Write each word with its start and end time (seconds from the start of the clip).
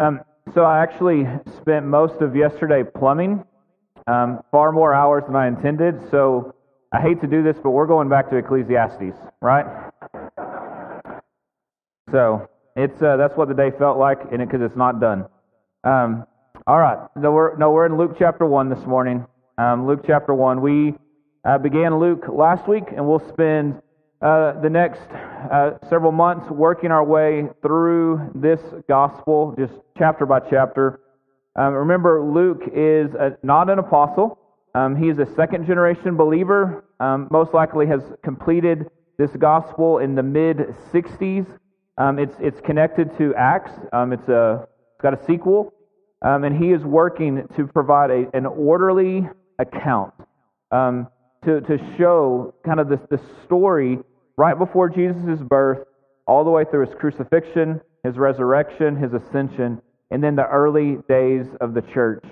Um, 0.00 0.20
so 0.54 0.64
I 0.64 0.82
actually 0.82 1.26
spent 1.60 1.84
most 1.84 2.22
of 2.22 2.34
yesterday 2.34 2.82
plumbing, 2.82 3.44
um, 4.06 4.40
far 4.50 4.72
more 4.72 4.94
hours 4.94 5.24
than 5.26 5.36
I 5.36 5.46
intended. 5.46 5.94
So 6.10 6.54
I 6.90 7.02
hate 7.02 7.20
to 7.20 7.26
do 7.26 7.42
this, 7.42 7.56
but 7.62 7.70
we're 7.70 7.86
going 7.86 8.08
back 8.08 8.30
to 8.30 8.36
Ecclesiastes, 8.36 9.14
right? 9.42 9.66
So 12.10 12.48
it's 12.76 13.00
uh, 13.02 13.18
that's 13.18 13.36
what 13.36 13.48
the 13.48 13.54
day 13.54 13.70
felt 13.78 13.98
like, 13.98 14.20
and 14.32 14.38
because 14.38 14.62
it's 14.62 14.74
not 14.74 15.00
done. 15.00 15.26
Um, 15.84 16.24
all 16.66 16.78
right, 16.78 16.98
no 17.16 17.32
we're, 17.32 17.56
no, 17.58 17.70
we're 17.70 17.84
in 17.84 17.98
Luke 17.98 18.16
chapter 18.18 18.46
one 18.46 18.70
this 18.70 18.84
morning. 18.86 19.26
Um, 19.58 19.86
Luke 19.86 20.00
chapter 20.06 20.32
one. 20.32 20.62
We 20.62 20.94
uh, 21.44 21.58
began 21.58 21.98
Luke 21.98 22.24
last 22.26 22.66
week, 22.66 22.84
and 22.96 23.06
we'll 23.06 23.28
spend 23.28 23.82
uh, 24.22 24.60
the 24.62 24.70
next 24.70 25.02
uh, 25.50 25.78
several 25.88 26.12
months 26.12 26.50
working 26.50 26.90
our 26.90 27.04
way 27.04 27.48
through 27.62 28.30
this 28.34 28.60
gospel, 28.88 29.54
just 29.58 29.72
chapter 29.96 30.26
by 30.26 30.40
chapter. 30.40 31.00
Um, 31.56 31.74
remember, 31.74 32.22
Luke 32.22 32.62
is 32.74 33.14
a, 33.14 33.36
not 33.42 33.70
an 33.70 33.78
apostle. 33.78 34.38
Um, 34.74 34.96
he 34.96 35.08
is 35.08 35.18
a 35.18 35.26
second 35.34 35.66
generation 35.66 36.16
believer. 36.16 36.84
Um, 37.00 37.28
most 37.30 37.54
likely 37.54 37.86
has 37.86 38.02
completed 38.22 38.90
this 39.18 39.30
gospel 39.32 39.98
in 39.98 40.14
the 40.14 40.22
mid 40.22 40.58
60s. 40.92 41.46
Um, 41.98 42.18
it's, 42.18 42.34
it's 42.40 42.60
connected 42.60 43.16
to 43.18 43.34
Acts. 43.34 43.72
Um, 43.92 44.12
it's, 44.12 44.28
a, 44.28 44.66
it's 44.94 45.02
got 45.02 45.14
a 45.14 45.24
sequel. 45.26 45.72
Um, 46.22 46.44
and 46.44 46.56
he 46.56 46.72
is 46.72 46.82
working 46.82 47.48
to 47.56 47.66
provide 47.66 48.10
a, 48.10 48.30
an 48.34 48.46
orderly 48.46 49.28
account 49.58 50.12
to, 51.44 51.60
to 51.62 51.78
show 51.96 52.54
kind 52.64 52.80
of 52.80 52.88
the, 52.88 53.00
this 53.10 53.20
story 53.44 53.98
right 54.40 54.58
before 54.58 54.88
Jesus' 54.88 55.38
birth, 55.38 55.86
all 56.26 56.44
the 56.44 56.50
way 56.50 56.64
through 56.64 56.86
his 56.86 56.94
crucifixion, 56.94 57.78
his 58.02 58.16
resurrection, 58.16 58.96
his 58.96 59.12
ascension, 59.12 59.82
and 60.10 60.24
then 60.24 60.34
the 60.34 60.46
early 60.46 60.96
days 61.10 61.44
of 61.60 61.74
the 61.74 61.82
church. 61.82 62.24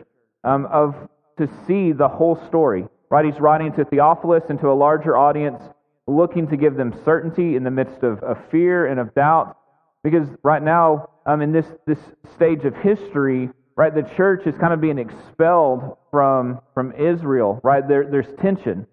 Um, 0.42 0.64
of 0.72 0.94
to 1.36 1.46
see 1.66 1.92
the 1.92 2.08
whole 2.08 2.42
story, 2.46 2.86
right? 3.10 3.26
He's 3.26 3.38
writing 3.38 3.74
to 3.74 3.84
Theophilus 3.84 4.44
and 4.48 4.58
to 4.60 4.68
a 4.68 4.72
larger 4.72 5.18
audience, 5.18 5.62
looking 6.06 6.48
to 6.48 6.56
give 6.56 6.76
them 6.76 6.98
certainty 7.04 7.56
in 7.56 7.62
the 7.62 7.70
midst 7.70 8.02
of, 8.02 8.22
of 8.22 8.38
fear 8.50 8.86
and 8.86 8.98
of 8.98 9.14
doubt. 9.14 9.58
Because 10.02 10.28
right 10.42 10.62
now, 10.62 11.10
um, 11.26 11.42
in 11.42 11.52
this, 11.52 11.66
this 11.86 11.98
stage 12.36 12.64
of 12.64 12.74
history, 12.76 13.50
right, 13.76 13.94
the 13.94 14.08
church 14.16 14.46
is 14.46 14.56
kind 14.56 14.72
of 14.72 14.80
being 14.80 14.98
expelled 14.98 15.98
from, 16.10 16.60
from 16.72 16.92
Israel, 16.92 17.60
right? 17.62 17.86
There, 17.86 18.08
there's 18.10 18.32
tension. 18.40 18.86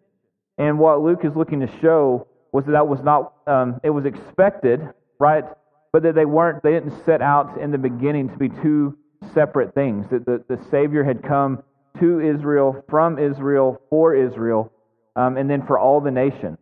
And 0.58 0.80
what 0.80 1.02
Luke 1.02 1.24
is 1.24 1.34
looking 1.34 1.62
to 1.62 1.80
show 1.80 2.28
was 2.56 2.64
that 2.66 2.72
that 2.72 2.88
was 2.88 3.04
not, 3.04 3.34
um, 3.48 3.82
it 3.84 3.90
was 3.90 4.06
expected, 4.06 4.80
right? 5.20 5.44
But 5.92 6.04
that 6.04 6.16
they 6.16 6.24
weren't, 6.24 6.64
they 6.64 6.72
didn't 6.72 7.04
set 7.06 7.22
out 7.22 7.60
in 7.60 7.72
the 7.72 7.78
beginning 7.78 8.30
to 8.30 8.38
be 8.38 8.48
two 8.48 8.98
separate 9.34 9.76
things. 9.76 10.06
That 10.10 10.26
the, 10.26 10.42
the 10.48 10.64
Savior 10.72 11.04
had 11.04 11.22
come 11.22 11.62
to 12.00 12.22
Israel, 12.22 12.82
from 12.90 13.20
Israel, 13.20 13.82
for 13.90 14.16
Israel, 14.16 14.72
um, 15.18 15.36
and 15.36 15.50
then 15.50 15.68
for 15.68 15.78
all 15.78 16.00
the 16.00 16.12
nation. 16.12 16.58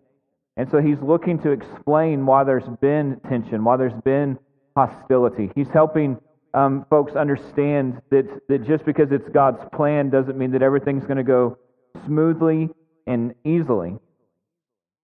And 0.58 0.68
so 0.72 0.80
he's 0.82 1.00
looking 1.00 1.38
to 1.44 1.52
explain 1.52 2.26
why 2.26 2.44
there's 2.44 2.68
been 2.82 3.20
tension, 3.30 3.64
why 3.64 3.78
there's 3.78 4.02
been 4.04 4.40
hostility. 4.76 5.52
He's 5.54 5.70
helping 5.70 6.18
um, 6.56 6.88
folks 6.90 7.14
understand 7.16 8.02
that, 8.10 8.26
that 8.50 8.66
just 8.66 8.84
because 8.84 9.12
it's 9.12 9.30
God's 9.30 9.62
plan 9.74 10.10
doesn't 10.10 10.40
mean 10.40 10.52
that 10.54 10.64
everything's 10.64 11.04
going 11.04 11.18
to 11.18 11.24
go 11.24 11.60
smoothly 12.08 12.70
and 13.06 13.36
easily. 13.46 14.00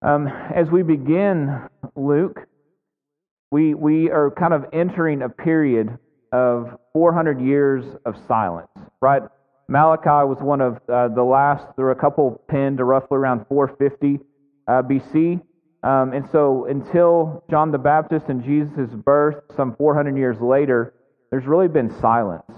Um, 0.02 0.28
as 0.28 0.70
we 0.70 0.82
begin 0.82 1.68
Luke, 1.94 2.40
we, 3.50 3.74
we 3.74 4.10
are 4.10 4.30
kind 4.30 4.54
of 4.54 4.64
entering 4.72 5.20
a 5.20 5.28
period 5.28 5.98
of 6.32 6.78
400 6.94 7.38
years 7.38 7.84
of 8.06 8.14
silence, 8.26 8.70
right? 9.02 9.22
Malachi 9.68 10.26
was 10.26 10.38
one 10.40 10.62
of 10.62 10.80
uh, 10.88 11.08
the 11.08 11.22
last, 11.22 11.66
there 11.76 11.84
were 11.84 11.90
a 11.90 12.00
couple 12.00 12.42
penned 12.48 12.78
to 12.78 12.84
roughly 12.84 13.18
around 13.18 13.44
450 13.48 14.24
uh, 14.66 14.82
BC. 14.82 15.42
Um, 15.82 16.14
and 16.14 16.26
so 16.32 16.64
until 16.64 17.44
John 17.50 17.70
the 17.70 17.78
Baptist 17.78 18.26
and 18.28 18.42
Jesus' 18.42 18.90
birth, 18.94 19.36
some 19.54 19.76
400 19.76 20.16
years 20.16 20.40
later, 20.40 20.94
there's 21.30 21.46
really 21.46 21.68
been 21.68 21.90
silence. 22.00 22.50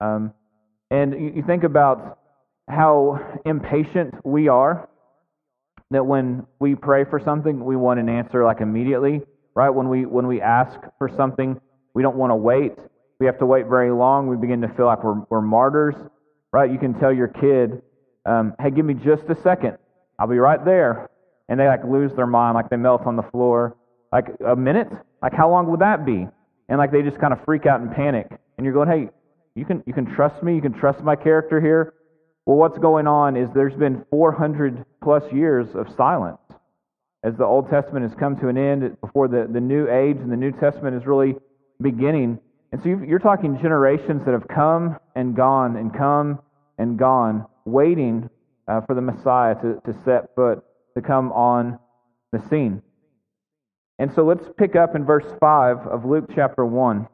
Um, 0.00 0.32
and 0.92 1.14
you, 1.14 1.32
you 1.36 1.42
think 1.42 1.64
about 1.64 2.18
how 2.68 3.40
impatient 3.44 4.14
we 4.24 4.46
are 4.46 4.88
that 5.90 6.04
when 6.04 6.46
we 6.58 6.74
pray 6.74 7.04
for 7.04 7.20
something, 7.20 7.64
we 7.64 7.76
want 7.76 8.00
an 8.00 8.08
answer 8.08 8.44
like 8.44 8.60
immediately, 8.60 9.22
right? 9.54 9.70
When 9.70 9.88
we 9.88 10.04
when 10.04 10.26
we 10.26 10.40
ask 10.40 10.78
for 10.98 11.08
something, 11.08 11.60
we 11.94 12.02
don't 12.02 12.16
want 12.16 12.30
to 12.30 12.36
wait. 12.36 12.72
We 13.20 13.26
have 13.26 13.38
to 13.38 13.46
wait 13.46 13.66
very 13.66 13.90
long. 13.90 14.26
We 14.26 14.36
begin 14.36 14.60
to 14.62 14.68
feel 14.68 14.86
like 14.86 15.02
we're, 15.02 15.20
we're 15.30 15.40
martyrs, 15.40 15.94
right? 16.52 16.70
You 16.70 16.78
can 16.78 16.98
tell 16.98 17.12
your 17.12 17.28
kid, 17.28 17.82
um, 18.26 18.54
"Hey, 18.60 18.70
give 18.70 18.84
me 18.84 18.94
just 18.94 19.24
a 19.28 19.40
second. 19.42 19.78
I'll 20.18 20.26
be 20.26 20.38
right 20.38 20.62
there," 20.64 21.08
and 21.48 21.58
they 21.58 21.66
like 21.66 21.84
lose 21.84 22.12
their 22.14 22.26
mind, 22.26 22.54
like 22.54 22.68
they 22.68 22.76
melt 22.76 23.06
on 23.06 23.16
the 23.16 23.22
floor. 23.22 23.76
Like 24.12 24.26
a 24.46 24.56
minute? 24.56 24.88
Like 25.22 25.32
how 25.32 25.50
long 25.50 25.70
would 25.70 25.80
that 25.80 26.04
be? 26.04 26.26
And 26.68 26.78
like 26.78 26.90
they 26.90 27.02
just 27.02 27.18
kind 27.18 27.32
of 27.32 27.44
freak 27.44 27.66
out 27.66 27.80
and 27.80 27.92
panic. 27.92 28.28
And 28.56 28.64
you're 28.64 28.74
going, 28.74 28.88
"Hey, 28.88 29.10
you 29.54 29.64
can 29.64 29.82
you 29.86 29.92
can 29.92 30.06
trust 30.06 30.42
me. 30.42 30.54
You 30.54 30.62
can 30.62 30.72
trust 30.72 31.00
my 31.02 31.14
character 31.14 31.60
here." 31.60 31.94
Well, 32.46 32.56
what's 32.56 32.78
going 32.78 33.08
on 33.08 33.36
is 33.36 33.50
there's 33.52 33.74
been 33.74 34.04
400 34.08 34.84
plus 35.02 35.24
years 35.32 35.66
of 35.74 35.88
silence 35.96 36.38
as 37.24 37.36
the 37.36 37.44
Old 37.44 37.68
Testament 37.68 38.08
has 38.08 38.14
come 38.14 38.38
to 38.38 38.46
an 38.48 38.56
end 38.56 39.00
before 39.00 39.26
the, 39.26 39.48
the 39.52 39.60
new 39.60 39.88
age 39.88 40.16
and 40.18 40.30
the 40.30 40.36
New 40.36 40.52
Testament 40.52 40.96
is 40.96 41.06
really 41.06 41.34
beginning. 41.82 42.38
And 42.70 42.80
so 42.80 42.88
you're 42.88 43.18
talking 43.18 43.58
generations 43.60 44.24
that 44.24 44.30
have 44.30 44.46
come 44.46 44.96
and 45.16 45.34
gone 45.34 45.76
and 45.76 45.92
come 45.92 46.38
and 46.78 46.96
gone, 46.96 47.46
waiting 47.64 48.30
uh, 48.68 48.80
for 48.82 48.94
the 48.94 49.00
Messiah 49.00 49.56
to, 49.56 49.80
to 49.84 49.98
set 50.04 50.32
foot, 50.36 50.62
to 50.94 51.02
come 51.02 51.32
on 51.32 51.80
the 52.30 52.38
scene. 52.48 52.80
And 53.98 54.12
so 54.14 54.24
let's 54.24 54.48
pick 54.56 54.76
up 54.76 54.94
in 54.94 55.04
verse 55.04 55.26
5 55.40 55.78
of 55.78 56.04
Luke 56.04 56.30
chapter 56.32 56.64
1. 56.64 57.08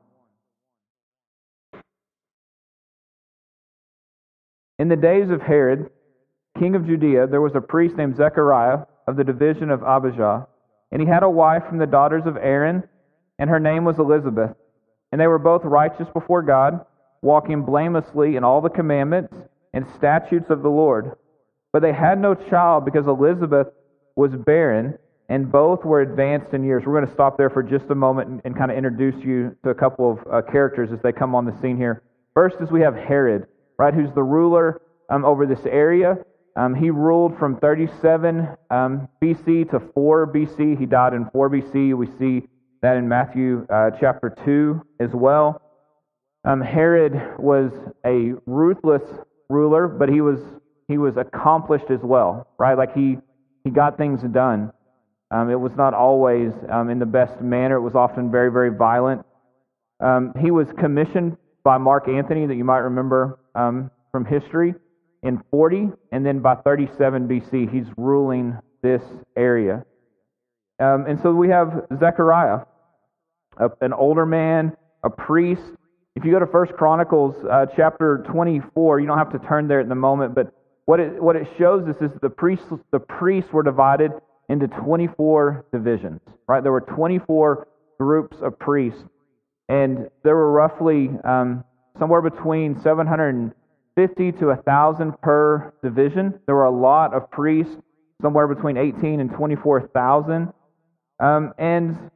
In 4.83 4.89
the 4.89 4.97
days 4.97 5.31
of 5.31 5.41
Herod, 5.41 5.91
king 6.59 6.75
of 6.75 6.85
Judea, 6.85 7.29
there 7.29 7.41
was 7.41 7.55
a 7.55 7.61
priest 7.61 7.95
named 7.95 8.17
Zechariah 8.17 8.81
of 9.07 9.15
the 9.15 9.23
division 9.23 9.71
of 9.71 9.85
Abijah, 9.85 10.49
and 10.91 11.01
he 11.01 11.07
had 11.07 11.23
a 11.23 11.31
wife 11.31 11.63
from 11.69 11.79
the 11.79 11.87
daughters 11.87 12.25
of 12.27 12.37
Aaron, 12.37 12.83
and 13.39 13.49
her 13.49 13.61
name 13.61 13.85
was 13.85 14.01
Elizabeth. 14.01 14.57
And 15.13 15.21
they 15.21 15.29
were 15.29 15.39
both 15.39 15.63
righteous 15.63 16.09
before 16.13 16.43
God, 16.43 16.85
walking 17.21 17.63
blamelessly 17.63 18.35
in 18.35 18.43
all 18.43 18.61
the 18.61 18.71
commandments 18.71 19.33
and 19.73 19.87
statutes 19.95 20.51
of 20.51 20.63
the 20.63 20.69
Lord. 20.69 21.13
But 21.73 21.83
they 21.83 21.93
had 21.93 22.21
no 22.21 22.35
child 22.35 22.85
because 22.85 23.07
Elizabeth 23.07 23.69
was 24.17 24.33
barren, 24.33 24.99
and 25.29 25.53
both 25.53 25.85
were 25.85 26.01
advanced 26.01 26.55
in 26.55 26.65
years. 26.65 26.83
We're 26.85 26.99
going 26.99 27.07
to 27.07 27.15
stop 27.15 27.37
there 27.37 27.51
for 27.51 27.63
just 27.63 27.89
a 27.91 27.95
moment 27.95 28.31
and, 28.31 28.43
and 28.45 28.59
kind 28.59 28.73
of 28.73 28.77
introduce 28.77 29.25
you 29.25 29.57
to 29.63 29.71
a 29.71 29.77
couple 29.77 30.11
of 30.11 30.19
uh, 30.27 30.43
characters 30.51 30.91
as 30.91 30.99
they 31.03 31.13
come 31.13 31.37
on 31.37 31.45
the 31.45 31.57
scene 31.63 31.77
here. 31.77 32.03
First 32.35 32.57
is 32.61 32.73
we 32.73 32.81
have 32.81 32.97
Herod 32.97 33.47
right, 33.83 33.95
who's 33.95 34.13
the 34.15 34.23
ruler 34.23 34.81
um, 35.11 35.25
over 35.25 35.45
this 35.45 35.65
area. 35.67 36.17
Um, 36.55 36.75
he 36.75 36.91
ruled 36.91 37.37
from 37.39 37.57
37 37.59 38.49
um, 38.71 39.09
BC 39.21 39.71
to 39.71 39.81
4 39.93 40.33
BC. 40.33 40.79
He 40.79 40.87
died 40.87 41.15
in 41.15 41.29
4 41.31 41.51
BC. 41.51 41.95
We 41.97 42.07
see 42.19 42.49
that 42.83 42.97
in 42.97 43.09
Matthew 43.09 43.67
uh, 43.71 43.91
chapter 43.99 44.35
2 44.45 44.83
as 45.01 45.11
well. 45.13 45.61
Um, 46.45 46.61
Herod 46.61 47.39
was 47.39 47.73
a 48.07 48.35
ruthless 48.47 49.03
ruler, 49.49 49.89
but 49.89 50.09
he 50.09 50.21
was 50.21 50.41
he 50.89 50.99
was 50.99 51.17
accomplished 51.17 51.91
as 51.91 52.01
well, 52.03 52.49
right? 52.59 52.77
Like 52.77 52.95
he 52.95 53.19
he 53.65 53.71
got 53.71 53.97
things 53.97 54.23
done. 54.23 54.73
Um, 55.31 55.51
it 55.51 55.59
was 55.59 55.73
not 55.77 55.95
always 55.95 56.53
um, 56.69 56.91
in 56.91 56.99
the 56.99 57.07
best 57.07 57.41
manner. 57.41 57.77
It 57.77 57.81
was 57.81 57.95
often 57.95 58.31
very 58.31 58.51
very 58.51 58.71
violent. 58.71 59.25
he 60.41 60.51
was 60.51 60.67
commissioned 60.79 61.37
by 61.63 61.79
Mark 61.79 62.09
Antony 62.09 62.47
that 62.47 62.57
you 62.57 62.65
might 62.65 62.79
remember 62.79 63.39
um, 63.55 63.91
from 64.11 64.25
history 64.25 64.75
in 65.23 65.43
40, 65.51 65.91
and 66.11 66.27
then 66.27 66.41
by 66.41 66.57
37 66.57 67.29
BC, 67.29 67.73
he's 67.73 67.87
ruling 67.97 68.59
this 68.83 69.03
area. 69.37 69.85
Um, 70.81 71.07
and 71.07 71.21
so 71.23 71.33
we 71.33 71.49
have 71.49 71.87
Zechariah, 71.99 72.61
a, 73.57 73.71
an 73.81 73.93
older 73.93 74.27
man, 74.27 74.77
a 75.05 75.11
priest. 75.11 75.63
If 76.17 76.25
you 76.25 76.33
go 76.33 76.41
to 76.41 76.47
First 76.47 76.73
Chronicles 76.73 77.37
uh, 77.51 77.67
chapter 77.77 78.25
24, 78.31 79.01
you 79.01 79.07
don't 79.07 79.19
have 79.19 79.33
to 79.33 79.39
turn 79.47 79.69
there 79.69 79.81
at 79.81 79.89
the 79.89 79.95
moment, 79.95 80.35
but 80.35 80.53
what 80.87 80.99
it, 80.99 81.23
what 81.23 81.37
it 81.37 81.47
shows 81.59 81.87
us 81.89 81.97
is 82.01 82.11
the 82.21 82.31
priests, 82.31 82.67
the 82.91 82.99
priests 82.99 83.53
were 83.53 83.63
divided 83.63 84.11
into 84.49 84.67
24 84.67 85.67
divisions, 85.73 86.21
right? 86.49 86.63
There 86.63 86.73
were 86.73 86.81
24 86.81 87.69
groups 87.99 88.37
of 88.43 88.59
priests, 88.59 89.01
and 89.69 90.11
there 90.25 90.35
were 90.35 90.51
roughly 90.51 91.11
um, 91.25 91.65
somewhere 91.99 92.23
between 92.23 92.81
750 92.81 94.33
to 94.33 94.47
1,000 94.47 95.21
per 95.21 95.73
division. 95.83 96.39
There 96.47 96.55
were 96.55 96.65
a 96.65 96.71
lot 96.71 97.15
of 97.15 97.31
priests, 97.31 97.77
somewhere 98.21 98.47
between 98.47 98.77
18 98.77 99.21
and 99.21 99.31
24,000. 99.31 100.53
Um, 101.21 101.53
and 101.59 102.11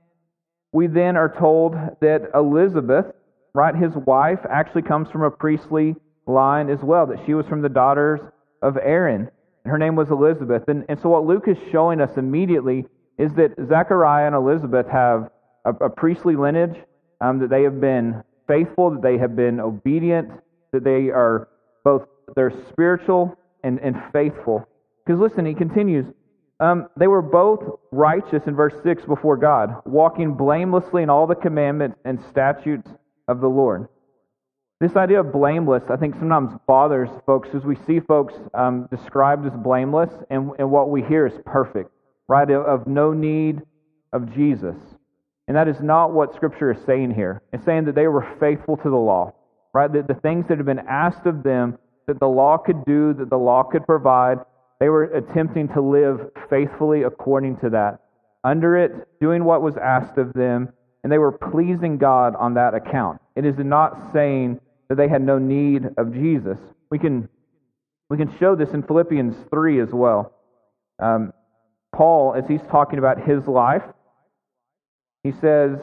we 0.72 0.86
then 0.86 1.16
are 1.16 1.34
told 1.38 1.74
that 2.00 2.30
Elizabeth, 2.34 3.06
right? 3.54 3.74
His 3.74 3.92
wife 3.94 4.40
actually 4.50 4.82
comes 4.82 5.08
from 5.10 5.22
a 5.22 5.30
priestly 5.30 5.96
line 6.26 6.70
as 6.70 6.80
well, 6.82 7.06
that 7.06 7.18
she 7.24 7.34
was 7.34 7.46
from 7.46 7.62
the 7.62 7.68
daughters 7.68 8.20
of 8.62 8.76
Aaron. 8.76 9.30
Her 9.64 9.78
name 9.78 9.96
was 9.96 10.10
Elizabeth. 10.10 10.64
And, 10.68 10.84
and 10.88 11.00
so, 11.00 11.08
what 11.08 11.24
Luke 11.24 11.48
is 11.48 11.56
showing 11.70 12.00
us 12.00 12.16
immediately 12.16 12.86
is 13.18 13.32
that 13.34 13.54
Zechariah 13.68 14.26
and 14.26 14.34
Elizabeth 14.34 14.86
have 14.88 15.30
a, 15.64 15.70
a 15.84 15.90
priestly 15.90 16.36
lineage, 16.36 16.76
um, 17.20 17.38
that 17.38 17.50
they 17.50 17.62
have 17.62 17.80
been 17.80 18.22
faithful, 18.46 18.90
that 18.90 19.02
they 19.02 19.18
have 19.18 19.36
been 19.36 19.60
obedient, 19.60 20.30
that 20.72 20.84
they 20.84 21.10
are 21.10 21.48
both 21.84 22.06
they're 22.34 22.52
spiritual 22.70 23.36
and, 23.62 23.78
and 23.80 23.96
faithful. 24.12 24.66
Because 25.04 25.20
listen, 25.20 25.46
he 25.46 25.54
continues, 25.54 26.06
um, 26.58 26.88
they 26.96 27.06
were 27.06 27.22
both 27.22 27.62
righteous 27.92 28.42
in 28.46 28.54
verse 28.54 28.74
6 28.82 29.04
before 29.04 29.36
God, 29.36 29.82
walking 29.84 30.34
blamelessly 30.34 31.02
in 31.02 31.10
all 31.10 31.26
the 31.26 31.34
commandments 31.34 31.98
and 32.04 32.20
statutes 32.30 32.90
of 33.28 33.40
the 33.40 33.48
Lord. 33.48 33.88
This 34.80 34.96
idea 34.96 35.20
of 35.20 35.32
blameless, 35.32 35.84
I 35.88 35.96
think, 35.96 36.16
sometimes 36.16 36.52
bothers 36.66 37.08
folks 37.24 37.48
as 37.54 37.64
we 37.64 37.76
see 37.86 38.00
folks 38.00 38.34
um, 38.52 38.88
described 38.90 39.46
as 39.46 39.52
blameless, 39.54 40.10
and, 40.28 40.50
and 40.58 40.70
what 40.70 40.90
we 40.90 41.02
hear 41.02 41.26
is 41.26 41.32
perfect, 41.46 41.90
right? 42.28 42.50
Of 42.50 42.86
no 42.86 43.12
need 43.12 43.62
of 44.12 44.34
Jesus. 44.34 44.76
And 45.48 45.56
that 45.56 45.68
is 45.68 45.80
not 45.80 46.12
what 46.12 46.34
Scripture 46.34 46.72
is 46.72 46.84
saying 46.84 47.14
here. 47.14 47.42
It's 47.52 47.64
saying 47.64 47.84
that 47.84 47.94
they 47.94 48.08
were 48.08 48.36
faithful 48.40 48.76
to 48.78 48.90
the 48.90 48.96
law, 48.96 49.32
right? 49.72 49.92
That 49.92 50.08
the 50.08 50.14
things 50.14 50.46
that 50.48 50.56
had 50.58 50.66
been 50.66 50.86
asked 50.88 51.26
of 51.26 51.42
them 51.42 51.78
that 52.06 52.20
the 52.20 52.28
law 52.28 52.56
could 52.56 52.84
do, 52.84 53.12
that 53.14 53.30
the 53.30 53.36
law 53.36 53.62
could 53.62 53.84
provide, 53.86 54.38
they 54.80 54.88
were 54.88 55.04
attempting 55.04 55.68
to 55.68 55.80
live 55.80 56.20
faithfully 56.48 57.02
according 57.02 57.56
to 57.58 57.70
that. 57.70 58.00
Under 58.44 58.76
it, 58.76 59.08
doing 59.20 59.44
what 59.44 59.62
was 59.62 59.76
asked 59.76 60.18
of 60.18 60.32
them, 60.32 60.68
and 61.02 61.12
they 61.12 61.18
were 61.18 61.32
pleasing 61.32 61.98
God 61.98 62.34
on 62.36 62.54
that 62.54 62.74
account. 62.74 63.20
It 63.34 63.44
is 63.44 63.56
not 63.58 64.12
saying 64.12 64.60
that 64.88 64.96
they 64.96 65.08
had 65.08 65.22
no 65.22 65.38
need 65.38 65.88
of 65.96 66.12
Jesus. 66.12 66.58
We 66.90 66.98
can, 66.98 67.28
we 68.08 68.16
can 68.16 68.36
show 68.38 68.54
this 68.54 68.70
in 68.70 68.82
Philippians 68.82 69.34
3 69.50 69.80
as 69.80 69.90
well. 69.90 70.32
Um, 71.00 71.32
Paul, 71.94 72.34
as 72.34 72.44
he's 72.46 72.62
talking 72.70 72.98
about 72.98 73.20
his 73.26 73.46
life, 73.46 73.82
he 75.26 75.32
says, 75.40 75.76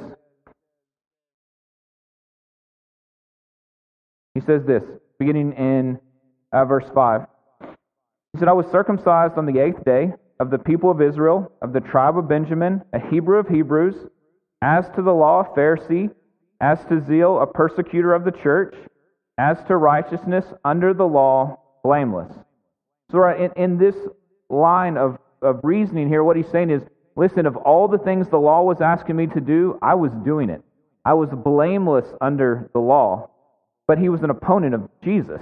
he 4.33 4.39
says 4.39 4.61
this, 4.65 4.83
beginning 5.19 5.51
in 5.53 5.99
uh, 6.53 6.63
verse 6.63 6.85
5. 6.95 7.25
He 8.31 8.39
said, 8.39 8.47
I 8.47 8.53
was 8.53 8.67
circumcised 8.71 9.37
on 9.37 9.45
the 9.45 9.59
eighth 9.59 9.83
day 9.83 10.13
of 10.39 10.49
the 10.49 10.57
people 10.57 10.89
of 10.89 11.01
Israel, 11.01 11.51
of 11.61 11.73
the 11.73 11.81
tribe 11.81 12.17
of 12.17 12.29
Benjamin, 12.29 12.83
a 12.93 12.99
Hebrew 13.09 13.37
of 13.37 13.49
Hebrews, 13.49 13.95
as 14.61 14.85
to 14.95 15.01
the 15.01 15.11
law, 15.11 15.41
a 15.41 15.59
Pharisee, 15.59 16.09
as 16.61 16.79
to 16.85 17.03
zeal, 17.05 17.41
a 17.41 17.45
persecutor 17.45 18.13
of 18.13 18.23
the 18.23 18.31
church, 18.31 18.73
as 19.37 19.57
to 19.67 19.75
righteousness, 19.75 20.45
under 20.63 20.93
the 20.93 21.03
law, 21.03 21.59
blameless. 21.83 22.31
So, 23.11 23.17
right, 23.17 23.41
in, 23.41 23.51
in 23.61 23.77
this 23.77 23.95
line 24.49 24.95
of, 24.95 25.17
of 25.41 25.59
reasoning 25.63 26.07
here, 26.07 26.23
what 26.23 26.37
he's 26.37 26.49
saying 26.49 26.69
is 26.69 26.81
listen, 27.15 27.45
of 27.45 27.55
all 27.57 27.87
the 27.87 27.97
things 27.97 28.27
the 28.29 28.37
law 28.37 28.63
was 28.63 28.81
asking 28.81 29.15
me 29.15 29.27
to 29.27 29.41
do, 29.41 29.77
I 29.81 29.95
was 29.95 30.11
doing 30.23 30.49
it. 30.49 30.61
I 31.05 31.13
was 31.13 31.29
blameless 31.31 32.05
under 32.21 32.69
the 32.73 32.79
law, 32.79 33.29
but 33.87 33.97
he 33.97 34.09
was 34.09 34.21
an 34.21 34.29
opponent 34.29 34.73
of 34.73 34.89
Jesus, 35.03 35.41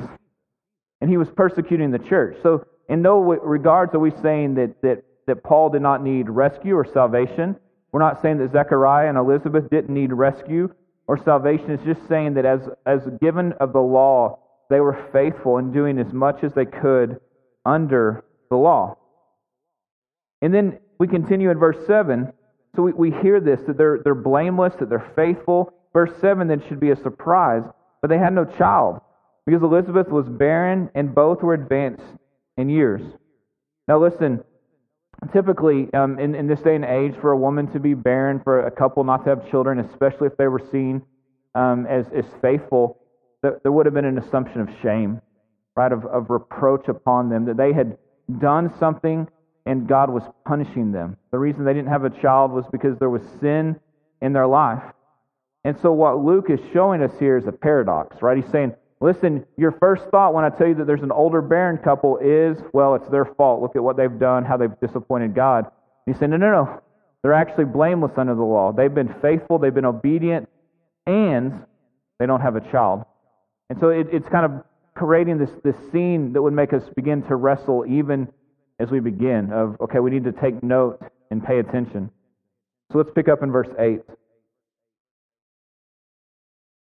and 0.99 1.09
he 1.09 1.17
was 1.17 1.29
persecuting 1.29 1.91
the 1.91 1.99
church. 1.99 2.37
So, 2.41 2.65
in 2.89 3.01
no 3.01 3.19
regards 3.19 3.93
are 3.93 3.99
we 3.99 4.11
saying 4.21 4.55
that, 4.55 4.81
that, 4.81 5.03
that 5.27 5.43
Paul 5.43 5.69
did 5.69 5.81
not 5.81 6.03
need 6.03 6.29
rescue 6.29 6.75
or 6.75 6.85
salvation. 6.85 7.55
We're 7.91 8.01
not 8.01 8.21
saying 8.21 8.39
that 8.39 8.51
Zechariah 8.51 9.07
and 9.07 9.17
Elizabeth 9.17 9.69
didn't 9.69 9.93
need 9.93 10.11
rescue 10.11 10.73
or 11.07 11.17
salvation. 11.17 11.71
It's 11.71 11.83
just 11.83 12.05
saying 12.07 12.33
that 12.33 12.45
as, 12.45 12.61
as 12.85 13.01
given 13.21 13.53
of 13.53 13.71
the 13.71 13.79
law, 13.79 14.39
they 14.69 14.79
were 14.79 15.07
faithful 15.13 15.57
in 15.57 15.71
doing 15.71 15.99
as 15.99 16.11
much 16.11 16.43
as 16.43 16.53
they 16.53 16.65
could 16.65 17.19
under 17.65 18.23
the 18.49 18.55
law. 18.55 18.97
And 20.41 20.53
then 20.53 20.79
we 21.01 21.07
continue 21.07 21.49
in 21.49 21.57
verse 21.57 21.83
7. 21.87 22.31
So 22.75 22.83
we, 22.83 22.91
we 22.91 23.11
hear 23.23 23.39
this 23.39 23.59
that 23.65 23.75
they're, 23.75 24.01
they're 24.03 24.13
blameless, 24.13 24.75
that 24.79 24.87
they're 24.87 25.11
faithful. 25.15 25.73
Verse 25.93 26.11
7 26.21 26.47
then 26.47 26.61
should 26.67 26.79
be 26.79 26.91
a 26.91 26.95
surprise, 26.95 27.63
but 28.03 28.11
they 28.11 28.19
had 28.19 28.33
no 28.33 28.45
child 28.45 29.01
because 29.47 29.63
Elizabeth 29.63 30.09
was 30.09 30.29
barren 30.29 30.91
and 30.93 31.15
both 31.15 31.41
were 31.41 31.55
advanced 31.55 32.05
in 32.55 32.69
years. 32.69 33.01
Now, 33.87 33.97
listen, 33.97 34.43
typically 35.33 35.91
um, 35.95 36.19
in, 36.19 36.35
in 36.35 36.45
this 36.45 36.61
day 36.61 36.75
and 36.75 36.85
age, 36.85 37.15
for 37.19 37.31
a 37.31 37.37
woman 37.37 37.65
to 37.73 37.79
be 37.79 37.95
barren, 37.95 38.39
for 38.43 38.67
a 38.67 38.71
couple 38.71 39.03
not 39.03 39.23
to 39.23 39.31
have 39.31 39.49
children, 39.49 39.79
especially 39.79 40.27
if 40.27 40.37
they 40.37 40.47
were 40.47 40.61
seen 40.71 41.01
um, 41.55 41.87
as, 41.87 42.05
as 42.15 42.25
faithful, 42.43 42.99
there, 43.41 43.59
there 43.63 43.71
would 43.71 43.87
have 43.87 43.95
been 43.95 44.05
an 44.05 44.19
assumption 44.19 44.61
of 44.61 44.69
shame, 44.83 45.19
right, 45.75 45.91
of, 45.91 46.05
of 46.05 46.29
reproach 46.29 46.89
upon 46.89 47.29
them, 47.29 47.45
that 47.45 47.57
they 47.57 47.73
had 47.73 47.97
done 48.39 48.71
something 48.77 49.27
and 49.65 49.87
God 49.87 50.09
was 50.09 50.23
punishing 50.45 50.91
them. 50.91 51.17
The 51.31 51.37
reason 51.37 51.65
they 51.65 51.73
didn't 51.73 51.89
have 51.89 52.03
a 52.03 52.09
child 52.09 52.51
was 52.51 52.65
because 52.71 52.97
there 52.99 53.09
was 53.09 53.21
sin 53.39 53.79
in 54.21 54.33
their 54.33 54.47
life. 54.47 54.83
And 55.63 55.77
so, 55.81 55.91
what 55.91 56.23
Luke 56.23 56.49
is 56.49 56.59
showing 56.73 57.03
us 57.03 57.11
here 57.19 57.37
is 57.37 57.45
a 57.47 57.51
paradox, 57.51 58.21
right? 58.21 58.37
He's 58.37 58.51
saying, 58.51 58.73
listen, 58.99 59.45
your 59.57 59.71
first 59.73 60.03
thought 60.09 60.33
when 60.33 60.43
I 60.43 60.49
tell 60.49 60.67
you 60.67 60.75
that 60.75 60.87
there's 60.87 61.03
an 61.03 61.11
older 61.11 61.41
barren 61.41 61.77
couple 61.77 62.17
is, 62.17 62.57
well, 62.73 62.95
it's 62.95 63.07
their 63.09 63.25
fault. 63.25 63.61
Look 63.61 63.75
at 63.75 63.83
what 63.83 63.97
they've 63.97 64.19
done, 64.19 64.43
how 64.43 64.57
they've 64.57 64.79
disappointed 64.79 65.35
God. 65.35 65.65
And 66.05 66.15
he's 66.15 66.19
saying, 66.19 66.31
no, 66.31 66.37
no, 66.37 66.51
no. 66.51 66.81
They're 67.21 67.33
actually 67.33 67.65
blameless 67.65 68.13
under 68.17 68.33
the 68.33 68.41
law. 68.41 68.71
They've 68.71 68.93
been 68.93 69.13
faithful, 69.21 69.59
they've 69.59 69.73
been 69.73 69.85
obedient, 69.85 70.49
and 71.05 71.63
they 72.17 72.25
don't 72.25 72.41
have 72.41 72.55
a 72.55 72.71
child. 72.71 73.05
And 73.69 73.79
so, 73.79 73.89
it, 73.89 74.07
it's 74.11 74.27
kind 74.29 74.45
of 74.45 74.63
creating 74.95 75.37
this, 75.37 75.51
this 75.63 75.75
scene 75.91 76.33
that 76.33 76.41
would 76.41 76.53
make 76.53 76.73
us 76.73 76.83
begin 76.95 77.21
to 77.23 77.35
wrestle 77.35 77.85
even 77.87 78.27
as 78.81 78.89
we 78.89 78.99
begin 78.99 79.51
of, 79.53 79.79
okay, 79.79 79.99
we 79.99 80.09
need 80.09 80.23
to 80.23 80.31
take 80.31 80.63
note 80.63 80.99
and 81.29 81.43
pay 81.43 81.59
attention. 81.59 82.09
So 82.91 82.97
let's 82.97 83.11
pick 83.13 83.29
up 83.29 83.43
in 83.43 83.51
verse 83.51 83.69
8. 83.77 84.01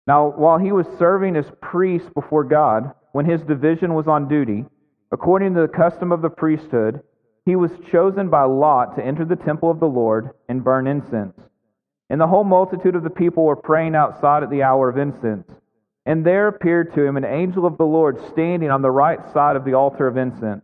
Now, 0.07 0.31
while 0.31 0.57
he 0.57 0.71
was 0.71 0.85
serving 0.97 1.35
as 1.35 1.45
priest 1.61 2.13
before 2.13 2.43
God, 2.43 2.93
when 3.11 3.25
his 3.25 3.41
division 3.41 3.93
was 3.93 4.07
on 4.07 4.27
duty, 4.27 4.65
according 5.11 5.53
to 5.53 5.61
the 5.61 5.67
custom 5.67 6.11
of 6.11 6.21
the 6.21 6.29
priesthood, 6.29 7.01
he 7.45 7.55
was 7.55 7.71
chosen 7.91 8.29
by 8.29 8.43
lot 8.43 8.95
to 8.95 9.05
enter 9.05 9.25
the 9.25 9.35
temple 9.35 9.69
of 9.69 9.79
the 9.79 9.85
Lord 9.85 10.31
and 10.49 10.63
burn 10.63 10.87
incense. 10.87 11.39
And 12.09 12.19
the 12.19 12.27
whole 12.27 12.43
multitude 12.43 12.95
of 12.95 13.03
the 13.03 13.09
people 13.09 13.43
were 13.43 13.55
praying 13.55 13.95
outside 13.95 14.43
at 14.43 14.49
the 14.49 14.63
hour 14.63 14.89
of 14.89 14.97
incense. 14.97 15.49
And 16.05 16.25
there 16.25 16.47
appeared 16.47 16.93
to 16.95 17.05
him 17.05 17.17
an 17.17 17.25
angel 17.25 17.65
of 17.65 17.77
the 17.77 17.85
Lord 17.85 18.19
standing 18.31 18.69
on 18.69 18.81
the 18.81 18.91
right 18.91 19.19
side 19.33 19.55
of 19.55 19.63
the 19.63 19.73
altar 19.73 20.07
of 20.07 20.17
incense. 20.17 20.63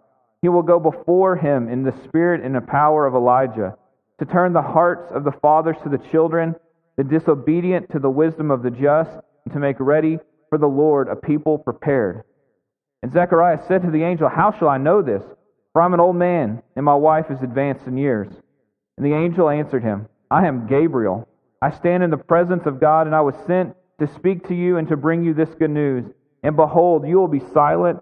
he 0.41 0.49
will 0.49 0.63
go 0.63 0.79
before 0.79 1.35
him 1.35 1.69
in 1.69 1.83
the 1.83 1.93
spirit 2.03 2.43
and 2.43 2.55
the 2.55 2.61
power 2.61 3.05
of 3.05 3.13
Elijah, 3.13 3.75
to 4.19 4.25
turn 4.25 4.53
the 4.53 4.61
hearts 4.61 5.11
of 5.11 5.23
the 5.23 5.31
fathers 5.31 5.77
to 5.83 5.89
the 5.89 5.97
children, 6.11 6.55
the 6.97 7.03
disobedient 7.03 7.91
to 7.91 7.99
the 7.99 8.09
wisdom 8.09 8.51
of 8.51 8.63
the 8.63 8.71
just, 8.71 9.11
and 9.45 9.53
to 9.53 9.59
make 9.59 9.79
ready 9.79 10.19
for 10.49 10.57
the 10.57 10.67
Lord 10.67 11.07
a 11.07 11.15
people 11.15 11.57
prepared. 11.57 12.23
And 13.01 13.11
Zechariah 13.11 13.59
said 13.67 13.81
to 13.83 13.91
the 13.91 14.03
angel, 14.03 14.29
How 14.29 14.51
shall 14.57 14.69
I 14.69 14.77
know 14.77 15.01
this? 15.01 15.23
For 15.73 15.81
I'm 15.81 15.93
an 15.93 15.99
old 15.99 16.15
man, 16.15 16.61
and 16.75 16.85
my 16.85 16.95
wife 16.95 17.31
is 17.31 17.41
advanced 17.41 17.87
in 17.87 17.97
years. 17.97 18.27
And 18.97 19.05
the 19.05 19.15
angel 19.15 19.49
answered 19.49 19.83
him, 19.83 20.07
I 20.29 20.47
am 20.47 20.67
Gabriel. 20.67 21.27
I 21.61 21.71
stand 21.71 22.03
in 22.03 22.09
the 22.09 22.17
presence 22.17 22.65
of 22.65 22.79
God, 22.79 23.07
and 23.07 23.15
I 23.15 23.21
was 23.21 23.35
sent 23.47 23.75
to 23.99 24.13
speak 24.15 24.47
to 24.47 24.55
you 24.55 24.77
and 24.77 24.87
to 24.89 24.97
bring 24.97 25.23
you 25.23 25.33
this 25.33 25.53
good 25.57 25.69
news. 25.69 26.05
And 26.43 26.55
behold, 26.55 27.07
you 27.07 27.17
will 27.17 27.27
be 27.27 27.41
silent 27.53 28.01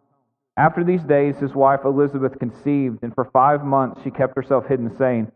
After 0.61 0.83
these 0.83 1.01
days, 1.01 1.37
his 1.37 1.55
wife 1.55 1.79
Elizabeth 1.85 2.37
conceived, 2.37 2.99
and 3.01 3.15
for 3.15 3.25
five 3.33 3.65
months 3.65 3.99
she 4.03 4.11
kept 4.11 4.35
herself 4.35 4.67
hidden, 4.67 4.95
saying, 4.95 5.31